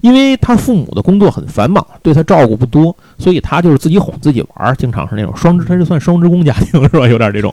[0.00, 7.08] 因为他父母的工作很繁忙，对他照顾不多，所以他就是自己哄自己玩儿，经常是那种双职，他就算双职工家庭是吧？
[7.08, 7.52] 有点这种。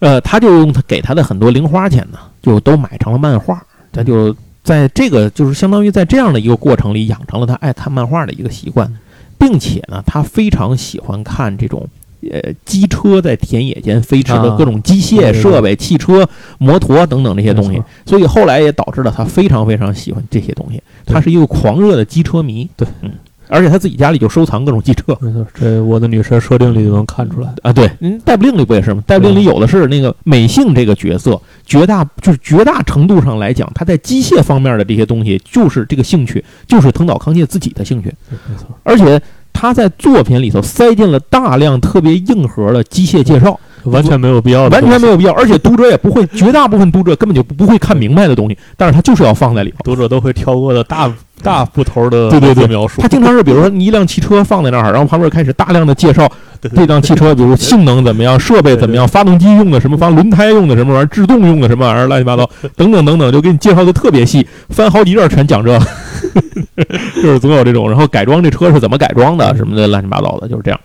[0.00, 4.34] 呃，他就用他给他的很多零花钱呢，就都买成了漫画，他就
[4.64, 8.92] 在这个就是相当于在这样的一个过程里，养成了他爱看漫画的一个习惯，
[9.38, 11.88] 并且呢，他非常喜欢看这种。
[12.30, 20.82] 呃，机车在田野间飞驰的啊各种机械设备、汽车、摩托等等这些东西，所以后来也导致了他非常非常喜欢这些东西。
[21.06, 23.10] 他是一个狂热的机车迷，对，嗯，
[23.50, 27.52] 而且他自己家里就收藏各种机车没错，这我的女神设定里就能看出来。
[27.62, 27.72] 啊。
[27.72, 29.02] 对，嗯，逮捕令里不也是吗？
[29.06, 39.20] 逮捕令里有的是那个美幸这个角色，绝大就是绝大程度上来讲，他在机械方面的这些东西，就是这个兴趣，就是藤岛康介自己的兴趣，没错，而且
[39.52, 43.58] 他在作品里头塞进了大量特别硬核的机械介绍。
[43.84, 49.76] 完全没有必要完，全没有必要，而且读者也不会，绝大部分读者根本就不会看明白的东西，但是他就是要放在里头。
[49.84, 51.12] 读者都会跳过的大
[51.42, 53.08] 大部头的对对对描述他。
[53.08, 56.30] 经常是，比如说你一辆汽车放在那儿，然后旁边开始大量的介绍
[56.74, 65.78] 这辆汽车，比如性能怎么样，设备怎么样，发动机用的什么，发轮胎用的什么玩意儿，制动用的什么玩意儿，乱七八糟， 等等等等，就给你介绍的特别细，翻好几页全讲这，
[67.22, 70.78] 就是总有这种，然后改装这车是怎么改装的，什么的乱七八糟的，就是这样。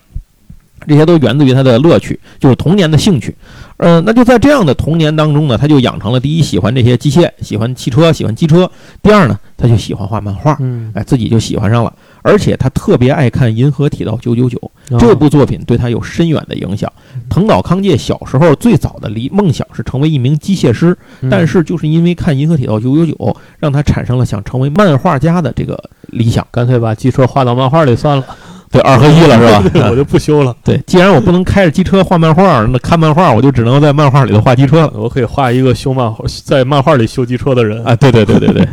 [0.87, 3.35] 这些都源自于他的乐趣，就是童年的兴趣。
[3.77, 8.65] 呃，那就在这样的童年当中呢，他就养成了第一喜欢这些机械，喜欢汽车，喜欢机车；
[9.01, 11.93] 第二呢，他就喜欢画漫画，嗯，哎，自己就喜欢上了。
[12.21, 16.91] 而且他特别爱看《银河铁道999》哦这部作品，对他有深远的影响。
[17.29, 23.13] 藤岛康介小时候最早的理梦想是成为一名机械师，嗯但是就是因为看《银河铁道999》，
[23.59, 26.47] 让他产生了想成为漫画家的这个理想。
[26.49, 28.23] 干脆把机车画到漫画里算了，
[28.71, 29.87] 对，二合一了是吧？
[29.91, 34.91] 我就不修了，对，既然我不能开着机车画漫画，那看漫画我就只能在漫画里头画机车了。
[34.95, 38.67] 我可以画一个修漫画在漫画里修机车的人啊，对对对对对，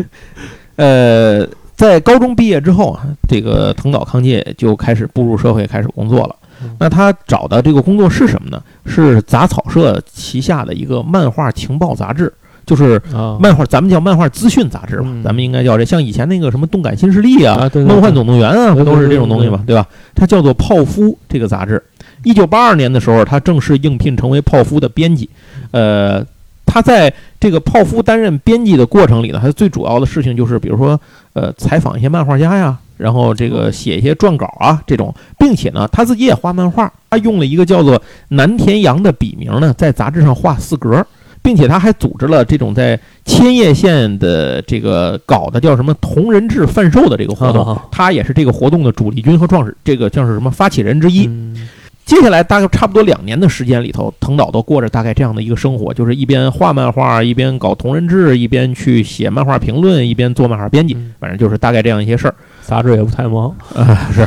[0.76, 6.74] 呃，在高中毕业之后啊，这个藤岛康介就开始步入社会，开始工作了嗯。
[6.78, 8.60] 那他找的这个工作是什么呢？
[8.86, 12.32] 是杂草社旗下的一个漫画情报杂志，
[12.64, 19.86] 就是啊，漫画，咱们叫漫画资讯杂志吧，嗯咱们应该叫这，像以前那个什么动感新势力啊、梦幻总动员啊，对对都是这种东西嘛，对吧？
[20.14, 21.82] 它叫做泡芙这个杂志。
[22.24, 25.28] 一九八二年的时候，他正式应聘成为泡芙的编辑。
[25.72, 26.24] 呃，
[26.64, 30.98] 他在这个泡芙担任编辑的过程里呢，他最主要的事情就是，比如说，
[31.32, 41.04] 呃，采访一些漫画家呀，然后这个写一些撰稿啊这种，并且呢，他自己也画漫画，他用了一个叫做南田洋的笔名呢，在杂志上画四格。
[41.42, 51.26] 并且他还组织了这种在千叶县的这个搞的叫什么同人志贩售的这个活动，啊他也是这个活动的主力军和创始，这个像是什么发起人之一。
[51.26, 51.68] 嗯
[52.04, 62.34] 接下来大概差不多两年的时间里头，藤岛都过着大概这样的一个生活，就是一边画漫画，一边搞同人志，一边去写漫画评论，一边做漫画编辑，嗯反正就是大概这样一些事儿。
[62.62, 64.26] 杂志也不太忙，啊，是，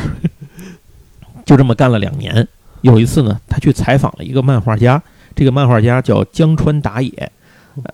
[1.46, 2.48] 就这么干了两年。
[2.80, 5.00] 有一次呢，他去采访了一个漫画家，
[5.36, 7.32] 这个漫画家叫江川达也，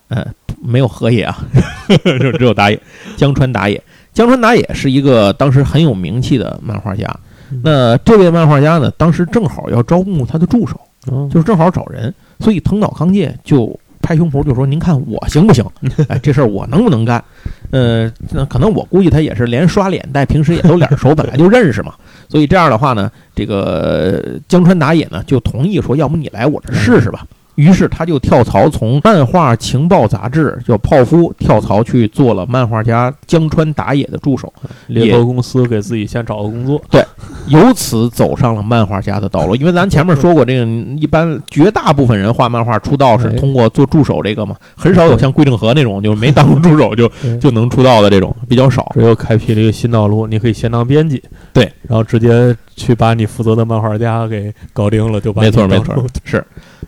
[0.10, 0.25] 呃，
[0.62, 1.38] 没有河野啊，
[2.19, 2.80] 就只有打野。
[3.17, 3.82] 江川达也，
[4.13, 7.13] 江川达也是一个当时很有名气的漫画家。
[7.63, 10.80] 那这位漫画家呢，当时正好要招募他的助手，
[11.12, 13.81] 嗯就是正好找人，所以藤岛康介就派
[14.12, 15.65] 拍胸脯就说：“您看我行不行？
[16.10, 17.24] 哎，这事儿我能不能干？”
[17.71, 21.93] 呃，那可能我估计他也是连刷脸带，平时也都脸熟，本来就认识嘛。
[22.28, 34.52] 所以这样的话呢，这个江川打野呢就同意说：“要不你来我这试试吧。”于是他就跳槽，从漫画情报杂志叫《泡芙》跳槽去做了漫画家江川打野的助手，
[34.88, 37.04] 联合公司给自己先找个工作，对
[37.48, 39.56] 由此走上了漫画家的道路。
[39.56, 40.66] 因为咱前面说过，这个
[40.98, 47.10] 一般绝大部分人画漫画出道是通过做助手这个嘛，很少有像桂正和那种就没当过助手就
[47.40, 48.92] 就能出道的这种比较少。
[48.96, 51.22] 这又开辟了一个新道路，你可以先当编辑，
[51.54, 56.81] 对，然后直接去把你负责的漫画家给搞定了，就把没错，没错，是，嗯，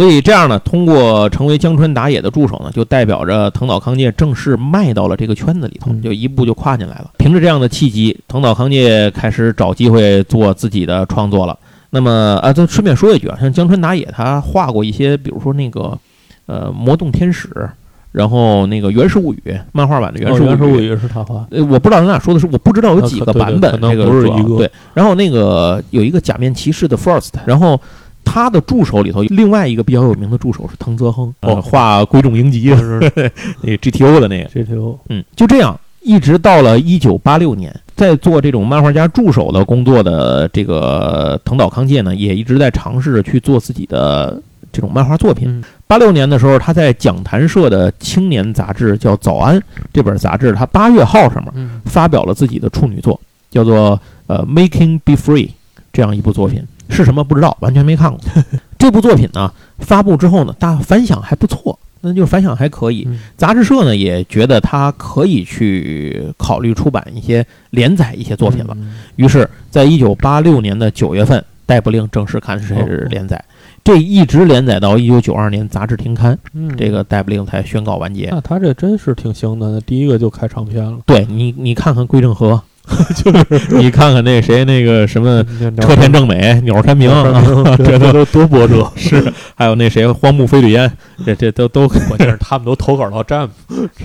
[0.00, 7.10] 所以这样呢，通过成为江川打野的助手呢，就代表着藤岛康介正式迈到了这个圈子里头，嗯就一步就跨进来了。
[7.18, 11.58] 凭着这样的契机，藤岛康介开始找机会做自己的创作了。
[11.90, 15.98] 那么啊，再顺便说一句啊，像江川打野他画过一些，比如说那个
[16.46, 17.48] 呃《魔动天使》，
[18.10, 24.70] 然后那个《源氏物语》漫画版的《源哦氏物语》原始物语是他画，呃，我不知道咱俩说的是，我不知道有几个版本，这个不是一个对。
[24.94, 27.78] 然后那个有一个假面骑士的 First，然后
[28.24, 33.00] 他的助手里头另外一个比较有名的助手是藤泽亨，画龟众英吉 是
[33.62, 44.40] 那个 GTO 的那个，GTO，嗯，就这样，一直到了一九八六年，在做这种漫画家助手的工作的这个藤岛康介呢，也一直在尝试着去做自己的
[44.72, 45.48] 这种漫画作品。
[45.48, 45.64] 嗯。
[45.86, 49.58] 八六年的时候，他在讲谈社的青年杂志叫《早安》
[49.92, 51.80] 这本杂志，他八月号上面嗯。
[51.84, 55.46] 发表了自己的处女作，叫做呃《Making Be Free》
[55.92, 58.18] 这样一部作品，是什么不知道，完全没看过。
[58.78, 63.04] 这部作品呢发布之后呢，大反响还不错，那就是反响还可以。
[63.08, 68.74] 嗯杂志社呢也觉得他可以去考虑出版一些连载一些作品了。
[68.78, 73.42] 嗯于是，在一九八六年的九月份，《逮捕令》正式开始连载，
[73.84, 78.28] 这一直连载到一九九二年杂志停刊，嗯，这个《逮捕令》才宣告完结。
[78.30, 82.60] 那他这真是挺行的，那第一个就开长篇了，对你，你看看归正和，
[83.14, 85.44] 就是你看看那谁那个什么
[85.80, 87.42] 车田正美、鸟山明，啊
[87.78, 90.90] 这都都多波折，是，还有那谁荒木飞吕彦，
[91.24, 93.48] 这这都都关键是他们都投稿到站，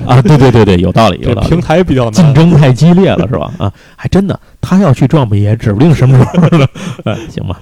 [0.05, 1.47] 啊，对对对对，有道理，有道理。
[1.49, 2.33] 平台比较竞。
[2.33, 3.51] 争太激烈了，是吧？
[3.57, 6.67] 啊，还真的，他要去 Jump 也指不定什么时候呢。
[7.05, 7.59] 哎，行吧。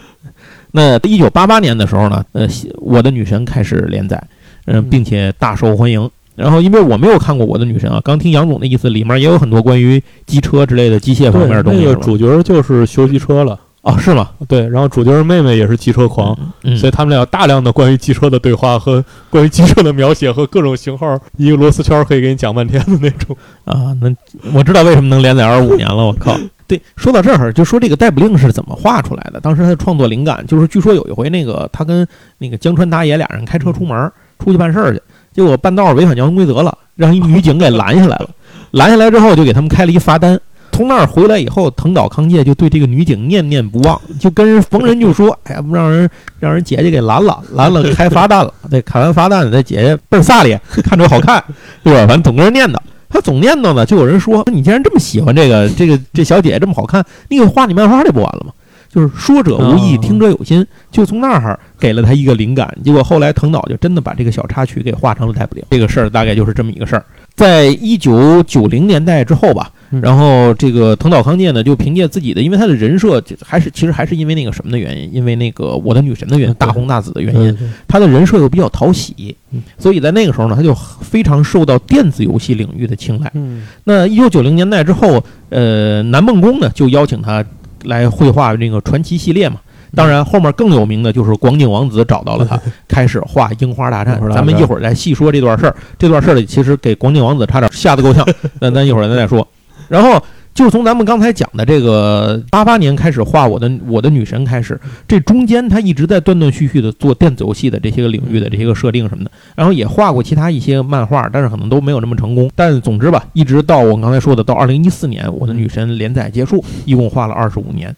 [0.71, 2.47] 那一九八八年的时候呢，呃，
[2.78, 4.21] 我的女神开始连载，
[4.65, 6.10] 嗯、嗯并且大受欢迎。
[6.36, 14.30] 然后，因为我没有看过我的女神啊，刚听杨总的意思，里面也有很多关于机车之类的机械方，面的东西，那个主角就是修机车了，哦，是吗？
[14.48, 23.36] 对，然后主角妹妹也是机车狂，嗯，所以他们俩有大量的关于机车的对话和 关于机车的描写和各种型号，一个螺丝圈可以给你讲半天的那种。
[23.65, 24.12] 啊，那
[24.54, 26.36] 我知道为什么能连载二十五年了，我靠！
[26.65, 29.39] 对，说到这儿，就说这个逮捕令是怎么画出来的。
[29.39, 32.08] 当时他的创作灵感就是，据说有一回，那个他跟
[32.39, 35.02] 那个江川达也俩人开车出门，出去办事儿去，
[35.34, 38.30] 结果半道儿违反交通规则了，让一女警给拦下来了。
[38.72, 40.39] 拦下来之后，就给他们开了一罚单。
[40.72, 48.52] 从那儿回来以后，藤岛康介就对这个女警念念不忘，就跟人逢人就说：“哎呀，不让人让人姐姐给拦了，拦了开罚单了。
[48.72, 51.43] 对，开完罚单，那姐姐倍儿飒咧，看着好看，
[51.84, 52.00] 对吧？
[52.08, 52.76] 反正总跟人念叨。
[53.08, 58.52] 他总念叨呢，就有人说：“你既然这么喜欢这个这个这小姐姐这么好看，你给画你漫画去不完了吗？”
[58.93, 62.71] 就是说者无意，哦听者有心，就从那儿给了他一个灵感。
[62.84, 65.65] 结果后来藤岛就真的把这个小插曲给画成了逮捕令。
[65.71, 67.03] 这个事儿大概就是这么一个事儿。
[67.36, 83.32] 在一九九零年代之后吧，嗯然后这个藤岛康介呢，就凭借自己的，因为他的人设还是其实还是因为那个什么的原因，因为那个我的女神的原因，大红大紫的原因，他的人设又比较讨喜嗯，所以在那个时候呢，他就非常受到电子游戏领域的青睐。
[83.34, 87.43] 嗯那一九九零年代之后，呃，南梦宫呢就邀请他
[87.86, 89.58] 来绘画这个传奇系列嘛。
[89.96, 95.76] 当然，后面更有名的就是广景王子找到了他， 开始画樱花大战咱们一会儿再细说这段事儿。
[96.00, 98.28] 这段事儿里其实给广景王子差点吓得够呛，
[98.60, 99.48] 那咱一会儿咱再说。
[99.88, 100.19] 然后
[100.54, 112.52] 就从咱们刚才讲的这个八八年开始画我的我的女神开始，这中间他一直在断断续续的做电子游戏的这些个领域的这些个设定什么的，然后也画过其他一些漫画，但是可能都没有那么成功。
[112.56, 117.96] 但总之吧，一直到我刚才说的到二零一四年，我的女神连载结束，一共画了二十五年。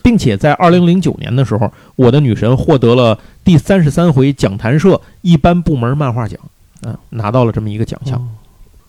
[0.00, 6.38] 并且在二零零九年的时候，我的女神获得了第三十三回讲坛社一般部门漫画奖，
[6.82, 8.26] 啊、拿到了这么一个奖项。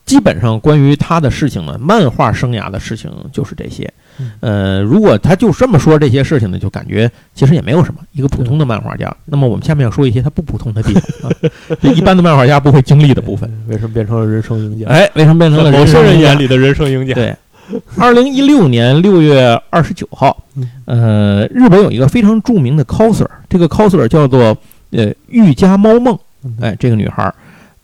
[0.09, 3.87] 哦基本上关于他的事情呢，漫画生涯的事情就是这些
[4.19, 4.31] 嗯。
[4.39, 9.15] 呃，如果他就这么说这些事情呢，就感觉其实也没有什么，一个普通的漫画家。
[9.25, 11.35] 那么我们下面要说一些他不普通的地方啊，
[11.79, 13.47] 这 一般的漫画家不会经历的部分。
[13.67, 14.87] 为什么变成了人生赢家？
[14.87, 16.41] 哎，为什么变成了在某些人眼里？
[16.43, 17.13] 里的人生赢家。
[17.13, 17.35] 对，
[17.97, 20.43] 二零一六年六月二十九号，
[20.85, 24.57] 呃，日本有一个非常著名的 coser，这个 coser 叫做
[24.91, 26.17] 呃玉家猫梦。
[26.61, 27.35] 哎，这个女孩儿，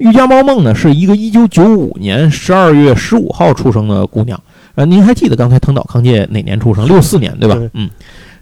[0.05, 4.39] 玉家猫梦呢，是一个一九九五年十二月十五号出生的姑娘。
[4.75, 6.87] 呃，您还记得刚才藤岛康介哪年出生？
[6.87, 7.59] 六四年，对吧？
[7.73, 7.89] 嗯，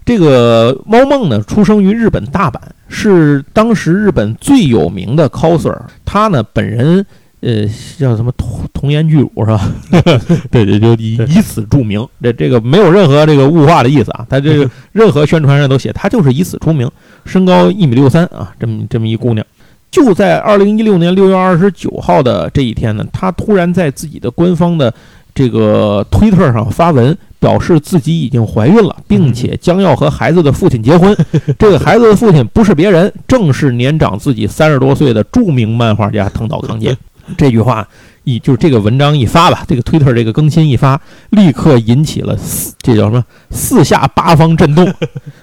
[0.04, 2.60] 这个猫梦呢，出生于日本大阪，
[2.90, 5.74] 是当时日本最有名的 coser。
[6.04, 7.06] 她呢，本人
[7.40, 7.66] 呃
[7.98, 9.72] 叫什么童童颜巨乳是吧？
[10.52, 12.06] 对对，就以对以此著名。
[12.22, 16.92] 这这个没有任何这个物化的意思啊，她这个任何宣传上都写她就是以此出名，
[17.24, 19.46] 身高一米六三啊，这么这么一姑娘。
[19.94, 24.92] 就在二零一六年六月二十九号的这一天呢，他突然在自己的官方的
[25.36, 31.16] 这个推特上发文，表示自己已经怀孕了，并且将要和孩子的父亲结婚。
[31.60, 36.98] 这个孩子的父亲不是别人，正是年长自己三十多岁的著名漫画家藤岛康介。
[37.38, 37.88] 这句话
[38.24, 41.00] 一就是这个文章一发吧，这个推特这个更新一发，
[41.30, 44.92] 立刻引起了四这叫什么四下八方震动。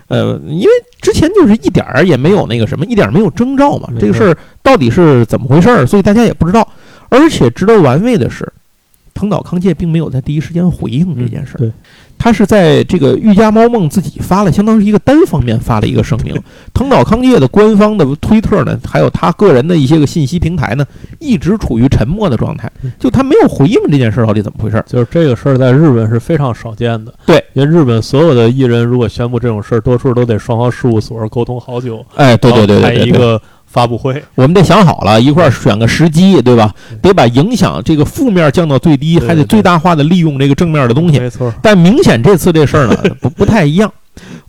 [0.09, 0.71] 呃，因为
[1.01, 6.67] 之前就是一点儿也没有那个什么，一点儿没有征兆嘛，这个事儿到底是怎么回事儿，所以大家也不知道。
[7.09, 8.51] 而且值得玩味的是，
[9.21, 11.59] 藤岛康介并没有在第一时间回应这件事儿。
[11.59, 11.71] 对，
[12.17, 16.35] 他是在这个玉家猫梦自己发了，相当于一个单方面发了一个声明。
[16.73, 20.87] 藤岛康介的官方的推特呢，还有他个人的一些个信息平台呢，
[21.19, 24.85] 一直处于沉默的状态，就他没有回应这件事儿到底怎么回事儿。
[24.89, 27.13] 就是这个事儿在日本是非常少见的。
[27.27, 33.41] 对，因为日本所有的艺人如果宣布这种事儿，多数都得双方事务所沟通好久，哎，对对对对对对，开一个
[33.71, 34.23] 发布会。
[34.35, 36.75] 我们得想好了，一块儿选个时机，对吧？
[37.01, 41.19] 得把影响这个负面降到最低，还得最大化的利用这个正面的东西。
[41.19, 43.91] 没错，但明显这次这事儿呢不 不太一样。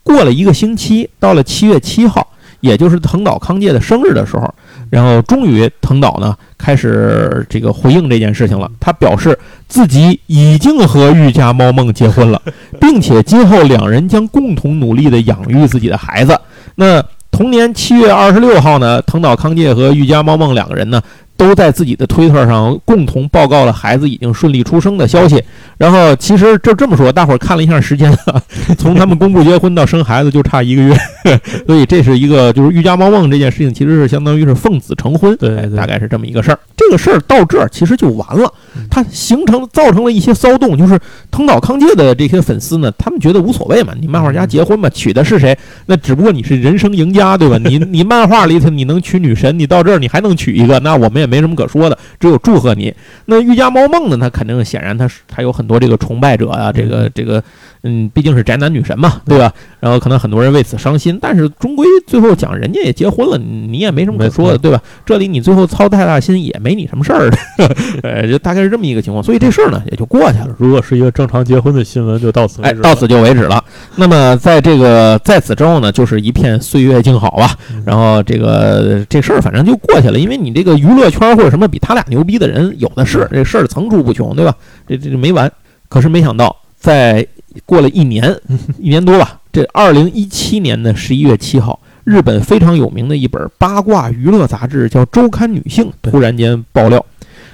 [0.04, 2.28] 过了一个星期，到了七月七号，
[2.62, 4.52] 也就是藤岛康介的生日的时候，
[4.90, 8.70] 然后终于藤岛呢开始这个回应这件事情了。
[8.80, 12.42] 他表示自己已经和玉家猫梦结婚了，
[12.80, 16.38] 并且今后两人将共同努力的养育自己的孩子。
[16.76, 21.02] 那同年七月二十六号呢，藤岛康介和玉家猫梦两个人呢。
[21.42, 25.44] 都在自己的推特上共同报告了孩子已经顺利出生的消息。
[25.80, 28.40] 然后，其实就这么说，大伙儿看了一下时间啊，
[28.78, 30.96] 从他们公布结婚到生孩子就差一个月，
[31.66, 36.60] 所以这是一个就是欲加猫梦这件事情，其实是相当于是奉子成婚，哎对对大概是这么一个事儿。
[36.78, 41.00] 这个事儿到这儿其实就完了嗯，它形成造成了一些骚动，就是
[41.32, 45.58] 藤岛康介的这些粉丝呢，他们觉得无所谓嘛，你漫画家结婚嘛，娶的是谁？
[45.88, 47.58] 那只不过你是人生赢家，对吧？
[47.58, 52.94] 你 你漫画里头你能娶女神，你到这儿你还能娶一个，那我们也没什么可说的，只有祝贺你。
[53.26, 54.18] 那玉家猫梦呢？
[54.20, 57.42] 他肯定显然他是他有很多这个崇拜者啊，这个这个
[57.84, 59.52] 嗯，毕竟是宅男女神嘛，对吧？
[59.80, 64.80] 然后可能很多人为此伤心，但是终归最后讲人家也结婚了，你也没什么可说的，对吧？
[65.06, 67.38] 这里你最后操太大心也没你什么事儿的，
[68.04, 70.50] 呃，就大概是这么一个情况，所以这事儿呢也就过去了。
[70.58, 72.62] 如果是一个正常结婚的新闻，就到此。
[72.84, 73.64] 到此就为止了。
[73.96, 77.56] 那么在这个在此之后呢，就是一片岁月静好吧。
[77.74, 84.56] 嗯然后这个这事儿反正就过去了，因为你这个娱乐圈或者什么比他俩牛逼的人有的是，这事儿层出不穷，对吧？
[84.88, 85.52] 这这这没完。
[85.88, 87.26] 可是没想到，在
[87.66, 88.36] 过了一年，
[88.80, 97.06] 一年多吧，这二零一七年的十一月七号，日本非常有名的一本八卦娱乐杂志叫《周刊女性》，突然间爆料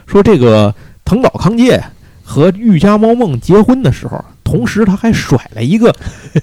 [0.05, 1.83] 说，这个藤岛康介
[2.23, 5.93] 和玉家猫梦结婚的时候，同时他还甩了一个，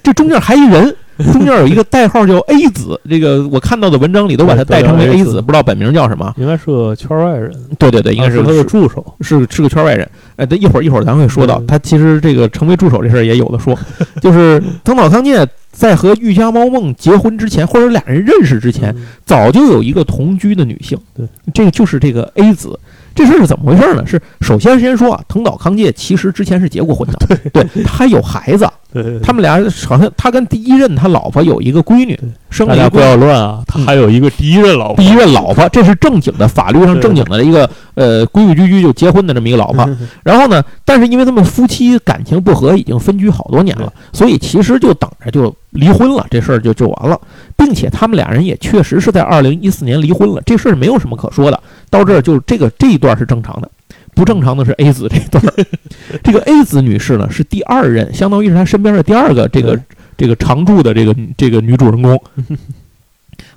[0.02, 0.96] 这中间还一人。
[1.18, 6.32] 中间有一个代号叫 A 子，这个我看到的文章里都把他代称为 A 子，不知道本名叫什么。
[6.36, 9.04] 应该是个圈外人，对对对，应该是他的助手。
[9.20, 10.08] 是是个圈外人。
[10.36, 13.78] 哎，等一会儿一会儿咱会说到他其实这个成为助手这事儿也有的说，
[14.20, 22.78] 就是藤岛康介在和玉家猫梦结婚之前，或者俩人认识之前，嗯早就有一个同居的女性，对，这个就是这个 A 子。
[23.14, 24.04] 这事儿是怎么回事呢？
[24.04, 32.16] 是首先先说啊，藤岛康介其实之前是结过婚的，对他还有孩子，对对对，他们俩好像他跟第一任他老婆有一个闺女，
[32.48, 33.60] 生了一个大家不要乱啊！
[33.66, 39.84] 他还有一个第一任老婆，第一任老婆，这是正经的法律上正经的一个呃规规矩矩就结婚的这么一个老婆。
[39.86, 47.20] 嗯 然后呢，但是因为他们夫妻感情不和，已经分居好多年了，所以其实就等着就离婚了，这事儿就就完了，
[47.56, 51.60] 并且他们俩人也确实是在二零一四年离婚了，这事儿没有什么可说的。
[51.90, 53.68] 到这儿就这个这一段是正常的。
[54.14, 55.64] 不正常的是 A 子这一段儿，
[56.22, 59.78] 这个 A 子女士呢是第二任，相当于是她身边的第二个这个
[60.16, 62.20] 这个常驻的这个这个女主人公。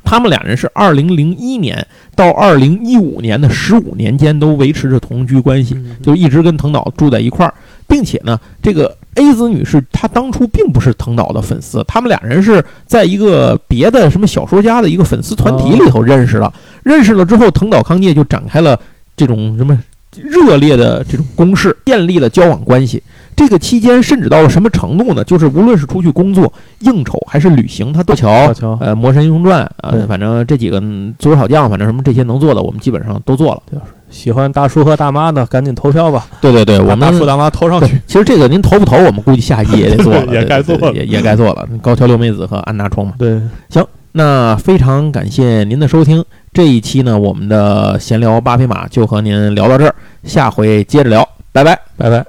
[0.04, 1.86] 他们俩人是二零零一年
[2.16, 5.98] 到二零一五年的十五年间都维持着同居关系，嗯。
[6.02, 7.54] 就一直跟藤岛住在一块儿，
[7.88, 16.54] 并且呢，这个 A 子女士她当初并不是藤岛的粉丝，他们俩人是在一个别的什么小说家的一个粉丝团体里头认识了，
[16.84, 18.80] 认识了之后，藤岛康介就展开了
[19.18, 19.78] 这种什么
[20.16, 23.02] 热烈的这种攻势，建立了交往关系。
[23.36, 25.24] 这个期间甚至到了什么程度呢？
[25.24, 33.62] 就是无论是出去工作、应酬还是旅行，他都乔乔呃《魔神英雄传》啊对，反正这几个嗯足球小将，反正什么这些能做的，我们基本上都做了。
[34.10, 36.26] 喜欢大叔和大妈的，赶紧投票吧！
[36.42, 38.02] 对对对，我们大叔大妈投上去。
[38.08, 41.68] 其实这个您投不投，我们估计下一季也得做了， 也该做了也也该做了。
[41.82, 43.14] 高桥留美子和安达充嘛。
[43.20, 43.40] 对，
[43.70, 46.24] 行那非常感谢您的收听，
[46.58, 49.94] 这一期呢，我们的闲聊八匹马就和您聊到这儿，
[50.24, 51.80] 下回接着聊，拜拜。
[51.96, 52.26] 拜拜。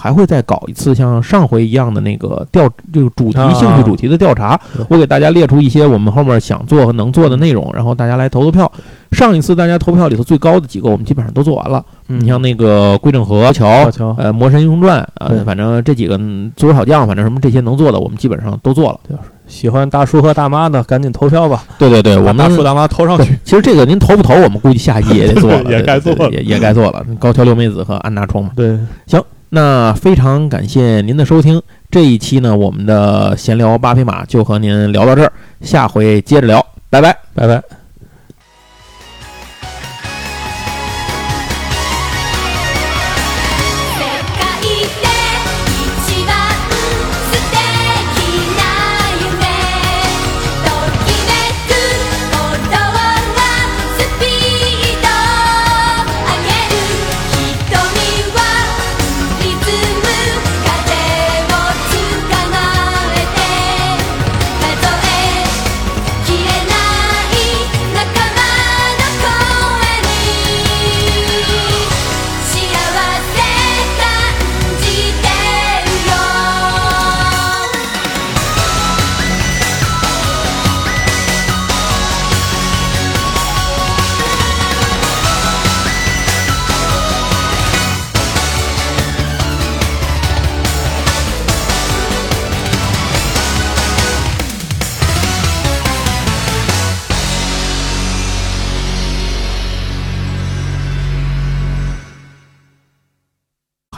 [0.00, 8.70] 还会再搞一次像上回一样的那个调，就是主题啊兴趣主题的调查，我给大家列出一些我们后面想做和能做的内容，然后大家来投投票。
[9.12, 11.84] 上一次大家投票里头最高的几个，我们基本上都做完了。
[12.08, 13.66] 嗯你像那个归正和桥，
[14.16, 19.00] 呃，《魔神英雄传》呃，反正这几个嗯足球小将，反正什么这些能做的，我们基本上都做了。
[19.48, 21.64] 喜欢大叔和大妈的，赶紧投票吧！
[21.76, 23.36] 对对对，我们大叔大妈投上去。
[23.44, 27.04] 其实这个您投不投，我们估计下一季也得做了， 也该做也也该做了。
[27.18, 28.52] 高桥留美子和安达充嘛。
[28.54, 28.78] 对，
[29.50, 37.16] 那非常感谢您的收听，这一期呢，我们的闲聊八匹马就和您聊到这儿，下回接着聊，拜拜。
[37.34, 37.79] 拜拜。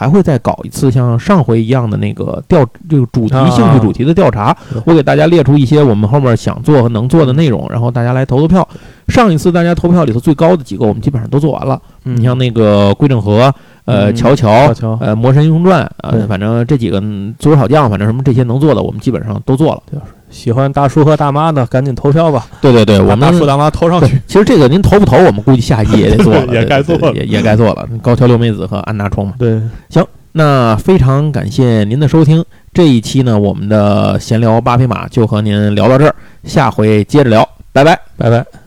[0.02, 8.68] 还会再搞一次像上回一样的那个调，这个主题啊兴趣主题的调查，我给大家列出一些我们后面想做和能做的内容，然后大家来投投票。
[9.06, 11.80] 上一次大家投票里头最高的几个，我们基本上都做完了。
[12.04, 13.54] 嗯你像那个归正和，
[13.84, 14.52] 呃，嗯乔乔
[15.00, 19.82] 呃，《魔神英雄传》啊，反正这几个嗯足球小将，反正什么这些能做的，我们基本上都做了。
[20.30, 22.46] 喜欢大叔和大妈的，赶紧投票吧！
[22.60, 27.86] 对对对，我们大叔大妈投上去。，其实这个您投不投，我们估计下一季也得做了， 也对对该做了也也该做了。
[28.00, 29.34] 高桥留美子和安达充嘛。
[29.38, 29.60] 对，
[30.34, 36.14] 那非常感谢您的收听，这一期呢，我们的闲聊八匹马就和您聊到这儿，
[36.44, 38.00] 下回接着聊，拜拜。
[38.16, 38.61] 拜拜。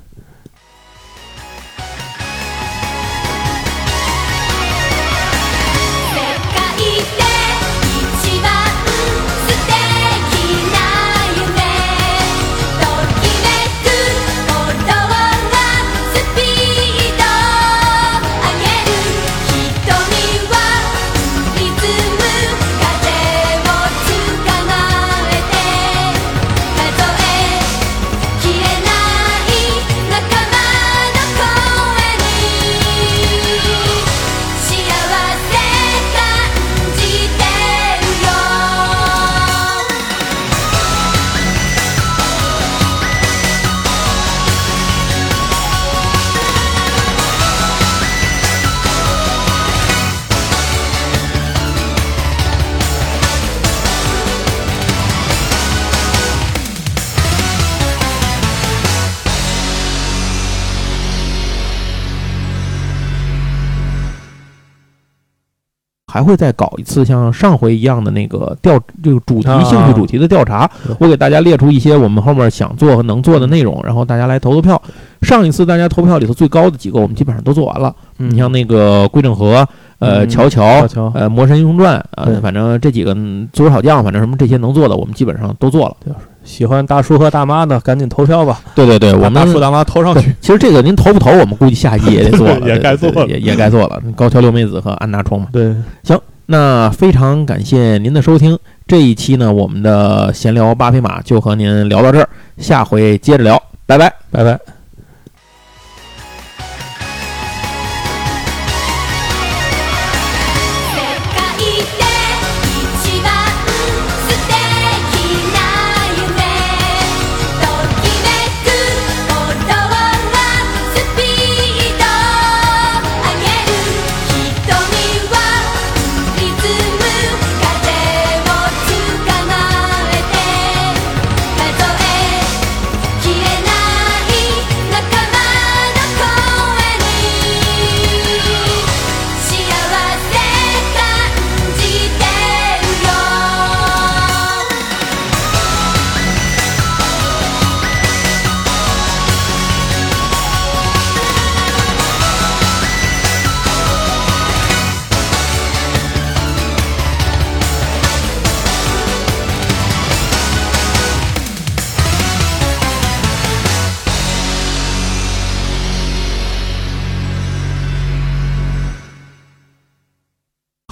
[66.15, 74.81] 还会再搞一次像上回一样的那个调这个主题啊兴趣主题的调查对，我给大家列出一些我们后面想做和能做的内容，然后大家来投投票。
[75.21, 77.93] 上一次大家投票里头最高的几个，我们基本上都做完了。
[78.17, 79.67] 嗯你像那个归正和、
[79.99, 85.97] 呃嗯乔乔呃魔神英雄传，呃反正这几个嗯足球小将，反正什么这些能做的，我们基本上都做了。
[86.45, 88.61] 喜欢大叔和大妈的，赶紧投票吧！
[88.73, 90.33] 对对对，我们大叔大妈投上去。
[90.39, 94.01] 其实这个您投不投，我们估计下一季也得做了， 也该做了也也该做了。
[94.15, 95.47] 高桥留美子和安娜冲嘛。
[95.51, 104.13] 对，行那非常感谢您的收听，这一期呢，我们的闲聊八匹马就和您聊到这儿，下回接着聊，拜拜。
[104.31, 104.74] 拜拜。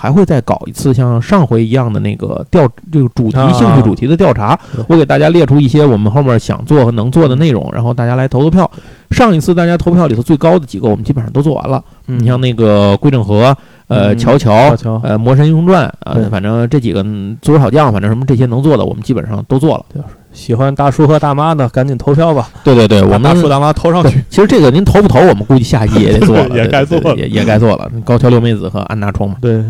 [0.03, 8.69] 还会再搞一次像上回一样的那个调这个主题啊兴趣主题的调查，对我给大家列出一些我们后面想做和能做的内容，然后大家来投投票。
[9.11, 11.81] 上一次大家投票里头最高的几个，我们基本上都做完了。
[12.07, 13.55] 嗯你像那个归正和、
[13.93, 19.85] 呃嗯乔乔呃魔神英雄传，啊反正这几个嗯足球小将，反正什么这些能做的，我们基本上都做了。
[20.31, 22.49] 喜欢大叔和大妈的，赶紧投票吧！
[22.63, 24.19] 对对对，我们大叔大妈投上去。
[24.31, 27.87] 其实这个您投不投，我们估计下一季也得 做了，也该做也也该做了。
[28.03, 29.35] 高桥留美子和安娜冲嘛。
[29.39, 29.63] 对，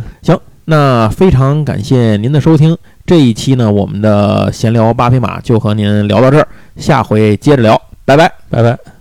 [0.65, 6.47] 那非常感谢您的收听，这一期呢，我们的闲聊八匹马就和您聊到这儿，
[6.77, 8.31] 下回接着聊，拜拜。
[8.49, 8.92] 拜拜。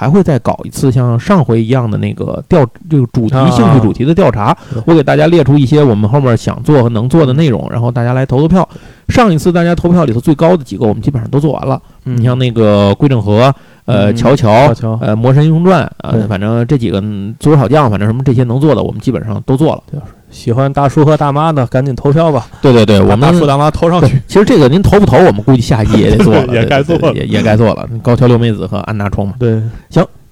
[0.00, 8.66] 还会再搞一次像上回一样的那个调这个主题啊兴趣主题的调查，对我给大家列出一些我们后面想做和能做的内容，然后大家来投投票。
[9.08, 11.78] 上一次大家投票里头最高的几个，我们基本上都做完了。
[12.06, 12.16] 嗯。
[12.16, 14.16] 你像那个归正和、呃嗯。
[14.16, 14.72] 乔乔
[15.02, 19.82] 呃魔神英雄传，呃反正这几个嗯足球小将，反正什么这些能做的，我们基本上都做了。
[20.30, 22.46] 喜欢大叔和大妈的，赶紧投票吧！
[22.62, 24.20] 对对对，我们大叔大妈投上去。
[24.26, 27.88] 其实这个您投不投，我们估计下一季也得做了， 也该做了也也该做了。
[28.02, 29.34] 高桥留美子和安娜冲嘛。
[29.38, 29.60] 对，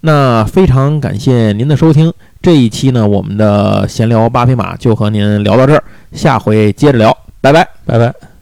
[0.01, 5.83] 那非常感谢您的收听，这一期呢，我们的闲聊八匹马就和您聊到这儿，
[6.13, 7.69] 下回接着聊，拜拜。
[7.85, 8.38] 拜拜。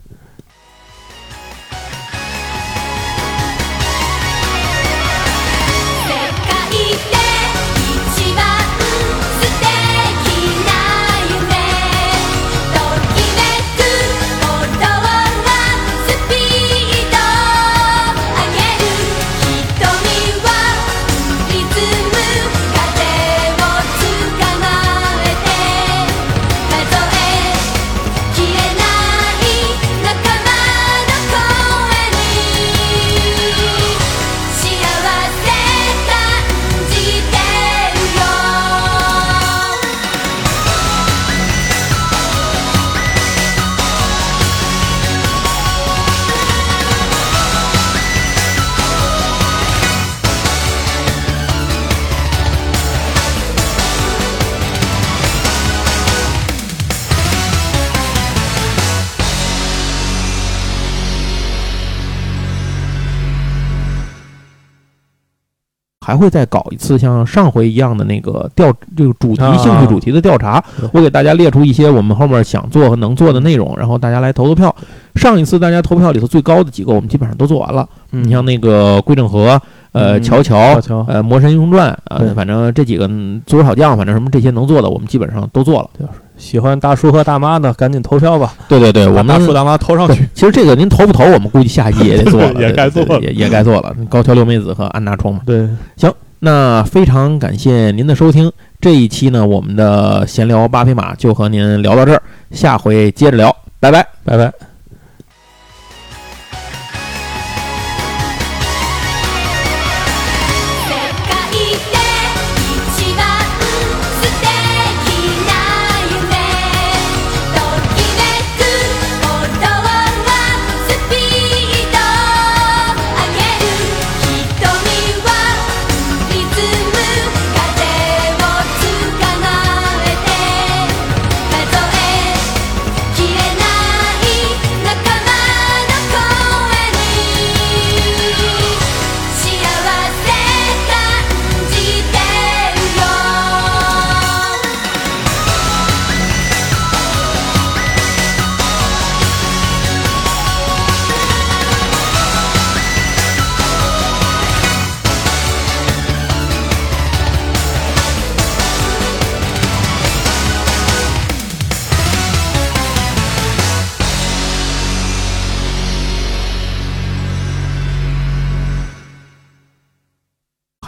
[66.17, 74.75] 还会再搞一次像上回一样的那个调这个主题啊兴趣主题的调查，我给大家列出一些我们后面想做和能做的内容，然后大家来投投票。
[75.15, 77.87] 上一次大家投票里头最高的几个，我们基本上都做完了。
[78.13, 79.61] 嗯你像那个归正和、
[79.97, 86.09] 呃嗯乔乔呃魔神英雄传，呃反正这几个嗯足球小将，反正什么这些能做的，我们基本上都做了。
[86.37, 88.53] 喜欢大叔和大妈的，赶紧投票吧！
[88.69, 90.29] 对对对，我们大叔大妈投上去。
[90.35, 93.97] 其实这个您投不投，我们估计下一季也得做了， 也该做了也也该做了。
[94.11, 95.41] 高桥留美子和安达充嘛。
[95.47, 95.67] 对，
[95.97, 104.07] 行那非常感谢您的收听，这一期呢，我们的闲聊八匹马就和您聊到这儿，下回接着聊，拜拜。
[104.23, 104.66] 拜拜。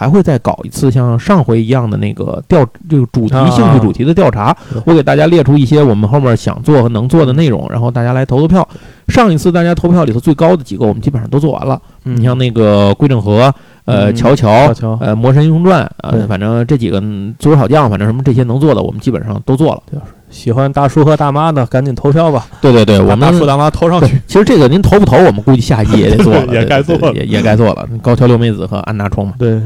[0.08, 4.56] 还会再搞一次像上回一样的那个调这个主题啊兴趣主题的调查，
[4.86, 8.66] 我给大家列出一些我们后面想做和能做的内容，然后大家来投投票。
[9.08, 11.80] 上一次大家投票里头最高的几个，我们基本上都做完了。
[12.04, 12.16] 嗯。
[12.16, 13.52] 你像那个归正和、
[13.84, 14.16] 呃嗯。
[14.16, 19.82] 乔乔呃魔神英雄传，呃反正这几个嗯足球小将，反正什么这些能做的，我们基本上都做了。
[20.30, 22.46] 喜欢大叔和大妈的，赶紧投票吧！
[22.60, 24.20] 对对对，我们大叔大妈投上去。
[24.26, 27.88] 其实这个您投不投，我们估计下一季也得 做了，也该做了也也该做了。
[28.02, 29.34] 高桥留美子和安达充嘛。
[29.38, 29.60] 对，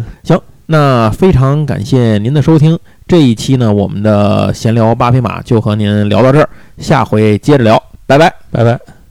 [0.66, 6.48] 那非常感谢您的收听，这一期呢，我们的闲聊八匹马就和您聊到这儿，
[6.78, 8.32] 下回接着聊，拜拜。
[8.50, 9.01] 拜拜。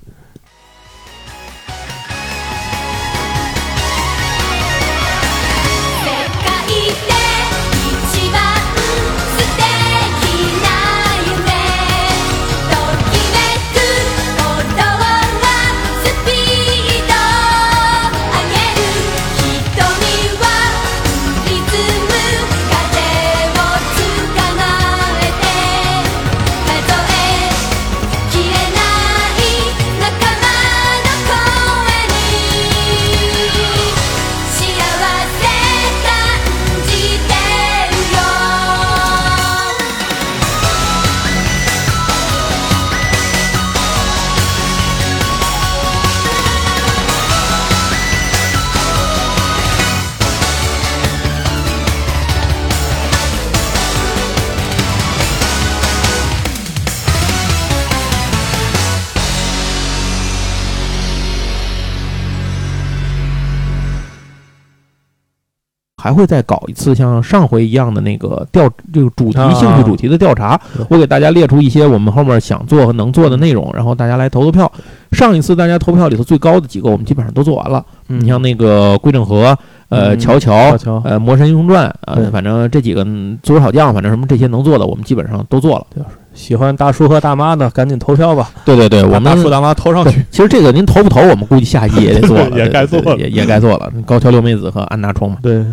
[66.12, 70.60] 还会再搞一次像上回一样的那个调这个主题啊兴趣主题的调查，
[70.90, 74.70] 我给大家列出一些我们后面想做和能做的内容，然后大家来投投票。
[75.14, 77.86] 上一次大家投票里头最高的几个，我们基本上都做完了。
[78.10, 79.58] 嗯你像那个归正和、
[79.92, 80.76] 呃嗯乔乔
[81.06, 85.86] 呃魔神英雄传，呃反正这几个嗯足球小将，反正什么这些能做的，我们基本上都做了。
[86.34, 88.50] 喜欢大叔和大妈的，赶紧投票吧！
[88.64, 90.26] 对对对，我们大叔大妈投上去。
[90.32, 93.92] 其实这个您投不投，我们估计下一季也得做了， 也该做了也也该做了。
[94.06, 95.38] 高桥留美子和安达充嘛。
[95.44, 95.64] 对，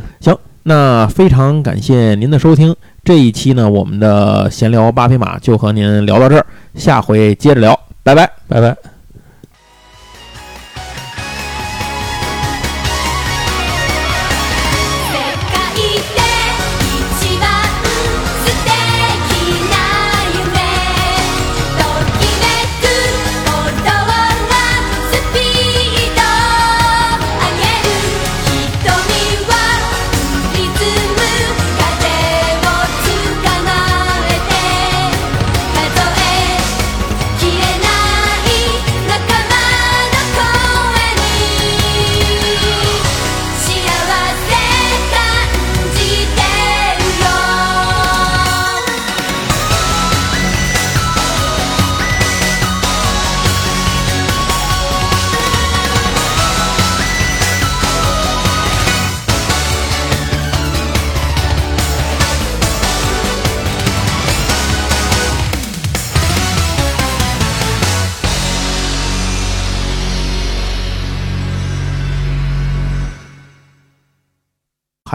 [0.64, 6.44] 那非常感谢您的收听，这一期呢，我们的闲聊八匹马就和您聊到这儿，
[6.74, 8.28] 下回接着聊，拜拜。
[8.48, 8.97] 拜拜。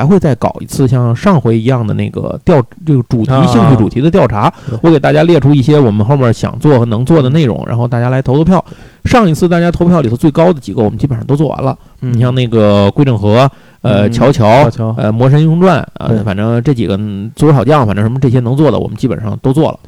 [0.03, 8.63] 还会再搞一次像上回一样的那个调这个主题啊兴趣主题的调查，我给大家列出一些我们后面想做和能做的内容，然后大家来投投票。
[9.05, 11.77] 上一次大家投票里头最高的几个，我们基本上都做完了。
[12.01, 13.49] 嗯你像那个归正和、
[13.81, 19.79] 呃嗯乔乔呃魔神英雄传，呃反正这几个嗯足球小将，反正什么这些能做的，我们基本上都做了。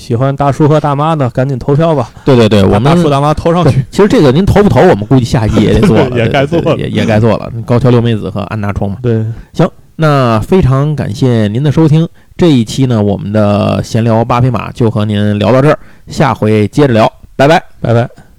[0.00, 7.52] 喜欢大叔和大妈的赶紧投票吧，对对对，我们大叔大妈投上去。，其实这个您投不投，我们估计下一季也得做了， 也该做了也也该做了。
[7.66, 8.96] 高桥留美子和安娜冲嘛。
[9.02, 9.22] 对，
[9.96, 15.78] 那非常感谢您的收听，这一期呢，我们的闲聊八匹马就和您聊到这儿，
[16.08, 17.62] 下回接着聊，拜拜。
[17.82, 18.29] 拜拜。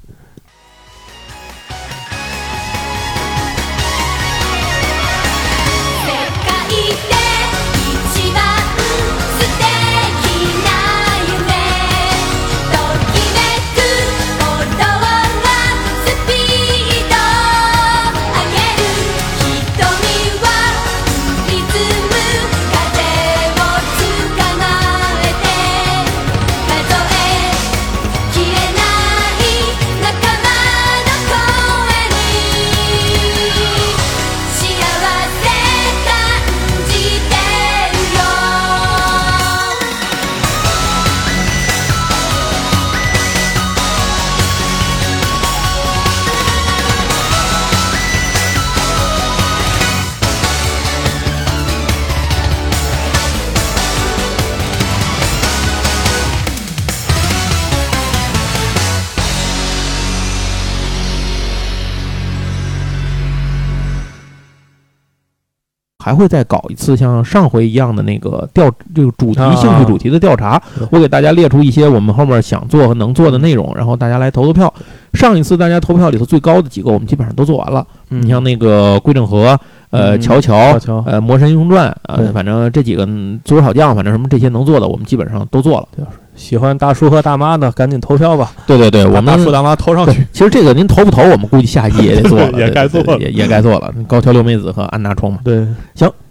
[66.12, 74.74] 还会再搞一次像上回一样的那个调这个主题啊兴趣主题的调查，我给大家列出一些我们后面想做和能做的内容，然后大家来投投票。
[75.14, 77.86] 上一次大家投票里头最高的几个，我们基本上都做完了。
[78.10, 79.58] 嗯你像那个归正和、
[79.92, 86.08] 呃嗯乔乔乔、呃魔神英雄传，呃反正这几个嗯足球小将，反正什么这些能做的，我们基本上都做了。
[86.34, 93.94] 喜欢大叔和大妈的赶紧投票吧，对对对，我们把大叔大妈投上去。，其实这个您投不投，我们估计下一季也得做了， 也该做了也也该做了。
[94.08, 95.40] 高桥留美子和安娜冲嘛。
[95.44, 95.68] 对，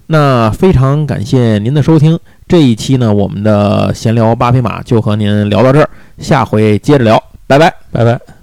[0.07, 5.89] 那非常感谢您的收听，这一期呢，我们的闲聊八匹马就和您聊到这儿，
[6.19, 7.73] 下回接着聊，拜拜。
[7.93, 8.40] 拜拜。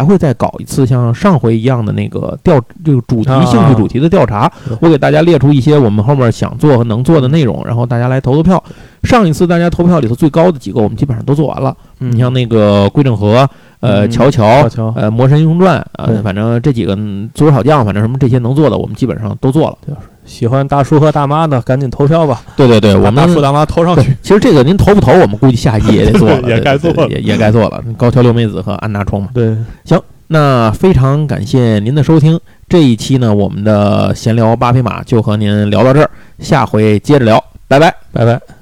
[0.00, 8.62] 还会再搞一次像上回一样的那个调这个主题啊兴趣主题的调查，我给大家列出一些我们后面想做和能做的内容，然后大家来投投票。
[9.02, 11.76] 上一次大家投票里头最高的几个，我们基本上都做完了。
[11.98, 13.48] 嗯你像那个归正和、
[13.80, 19.76] 呃嗯乔乔乔、乔呃魔神英雄传，呃反正这几个嗯足球小将，反正什么这些能做的，我们基本上都做了。
[20.30, 27.82] 喜欢大叔和大妈的赶紧投票吧，对对对，我们大叔大妈投上去。，其实这个您投不投，我们估计下一季也得做了，也该做了也也该做了。
[27.98, 29.28] 高桥留美子和安娜冲嘛。
[29.34, 29.56] 对，
[30.28, 36.08] 那非常感谢您的收听，这一期呢，我们的闲聊八匹马就和您聊到这儿，
[36.38, 37.92] 下回接着聊，拜拜。
[38.12, 38.59] 拜拜。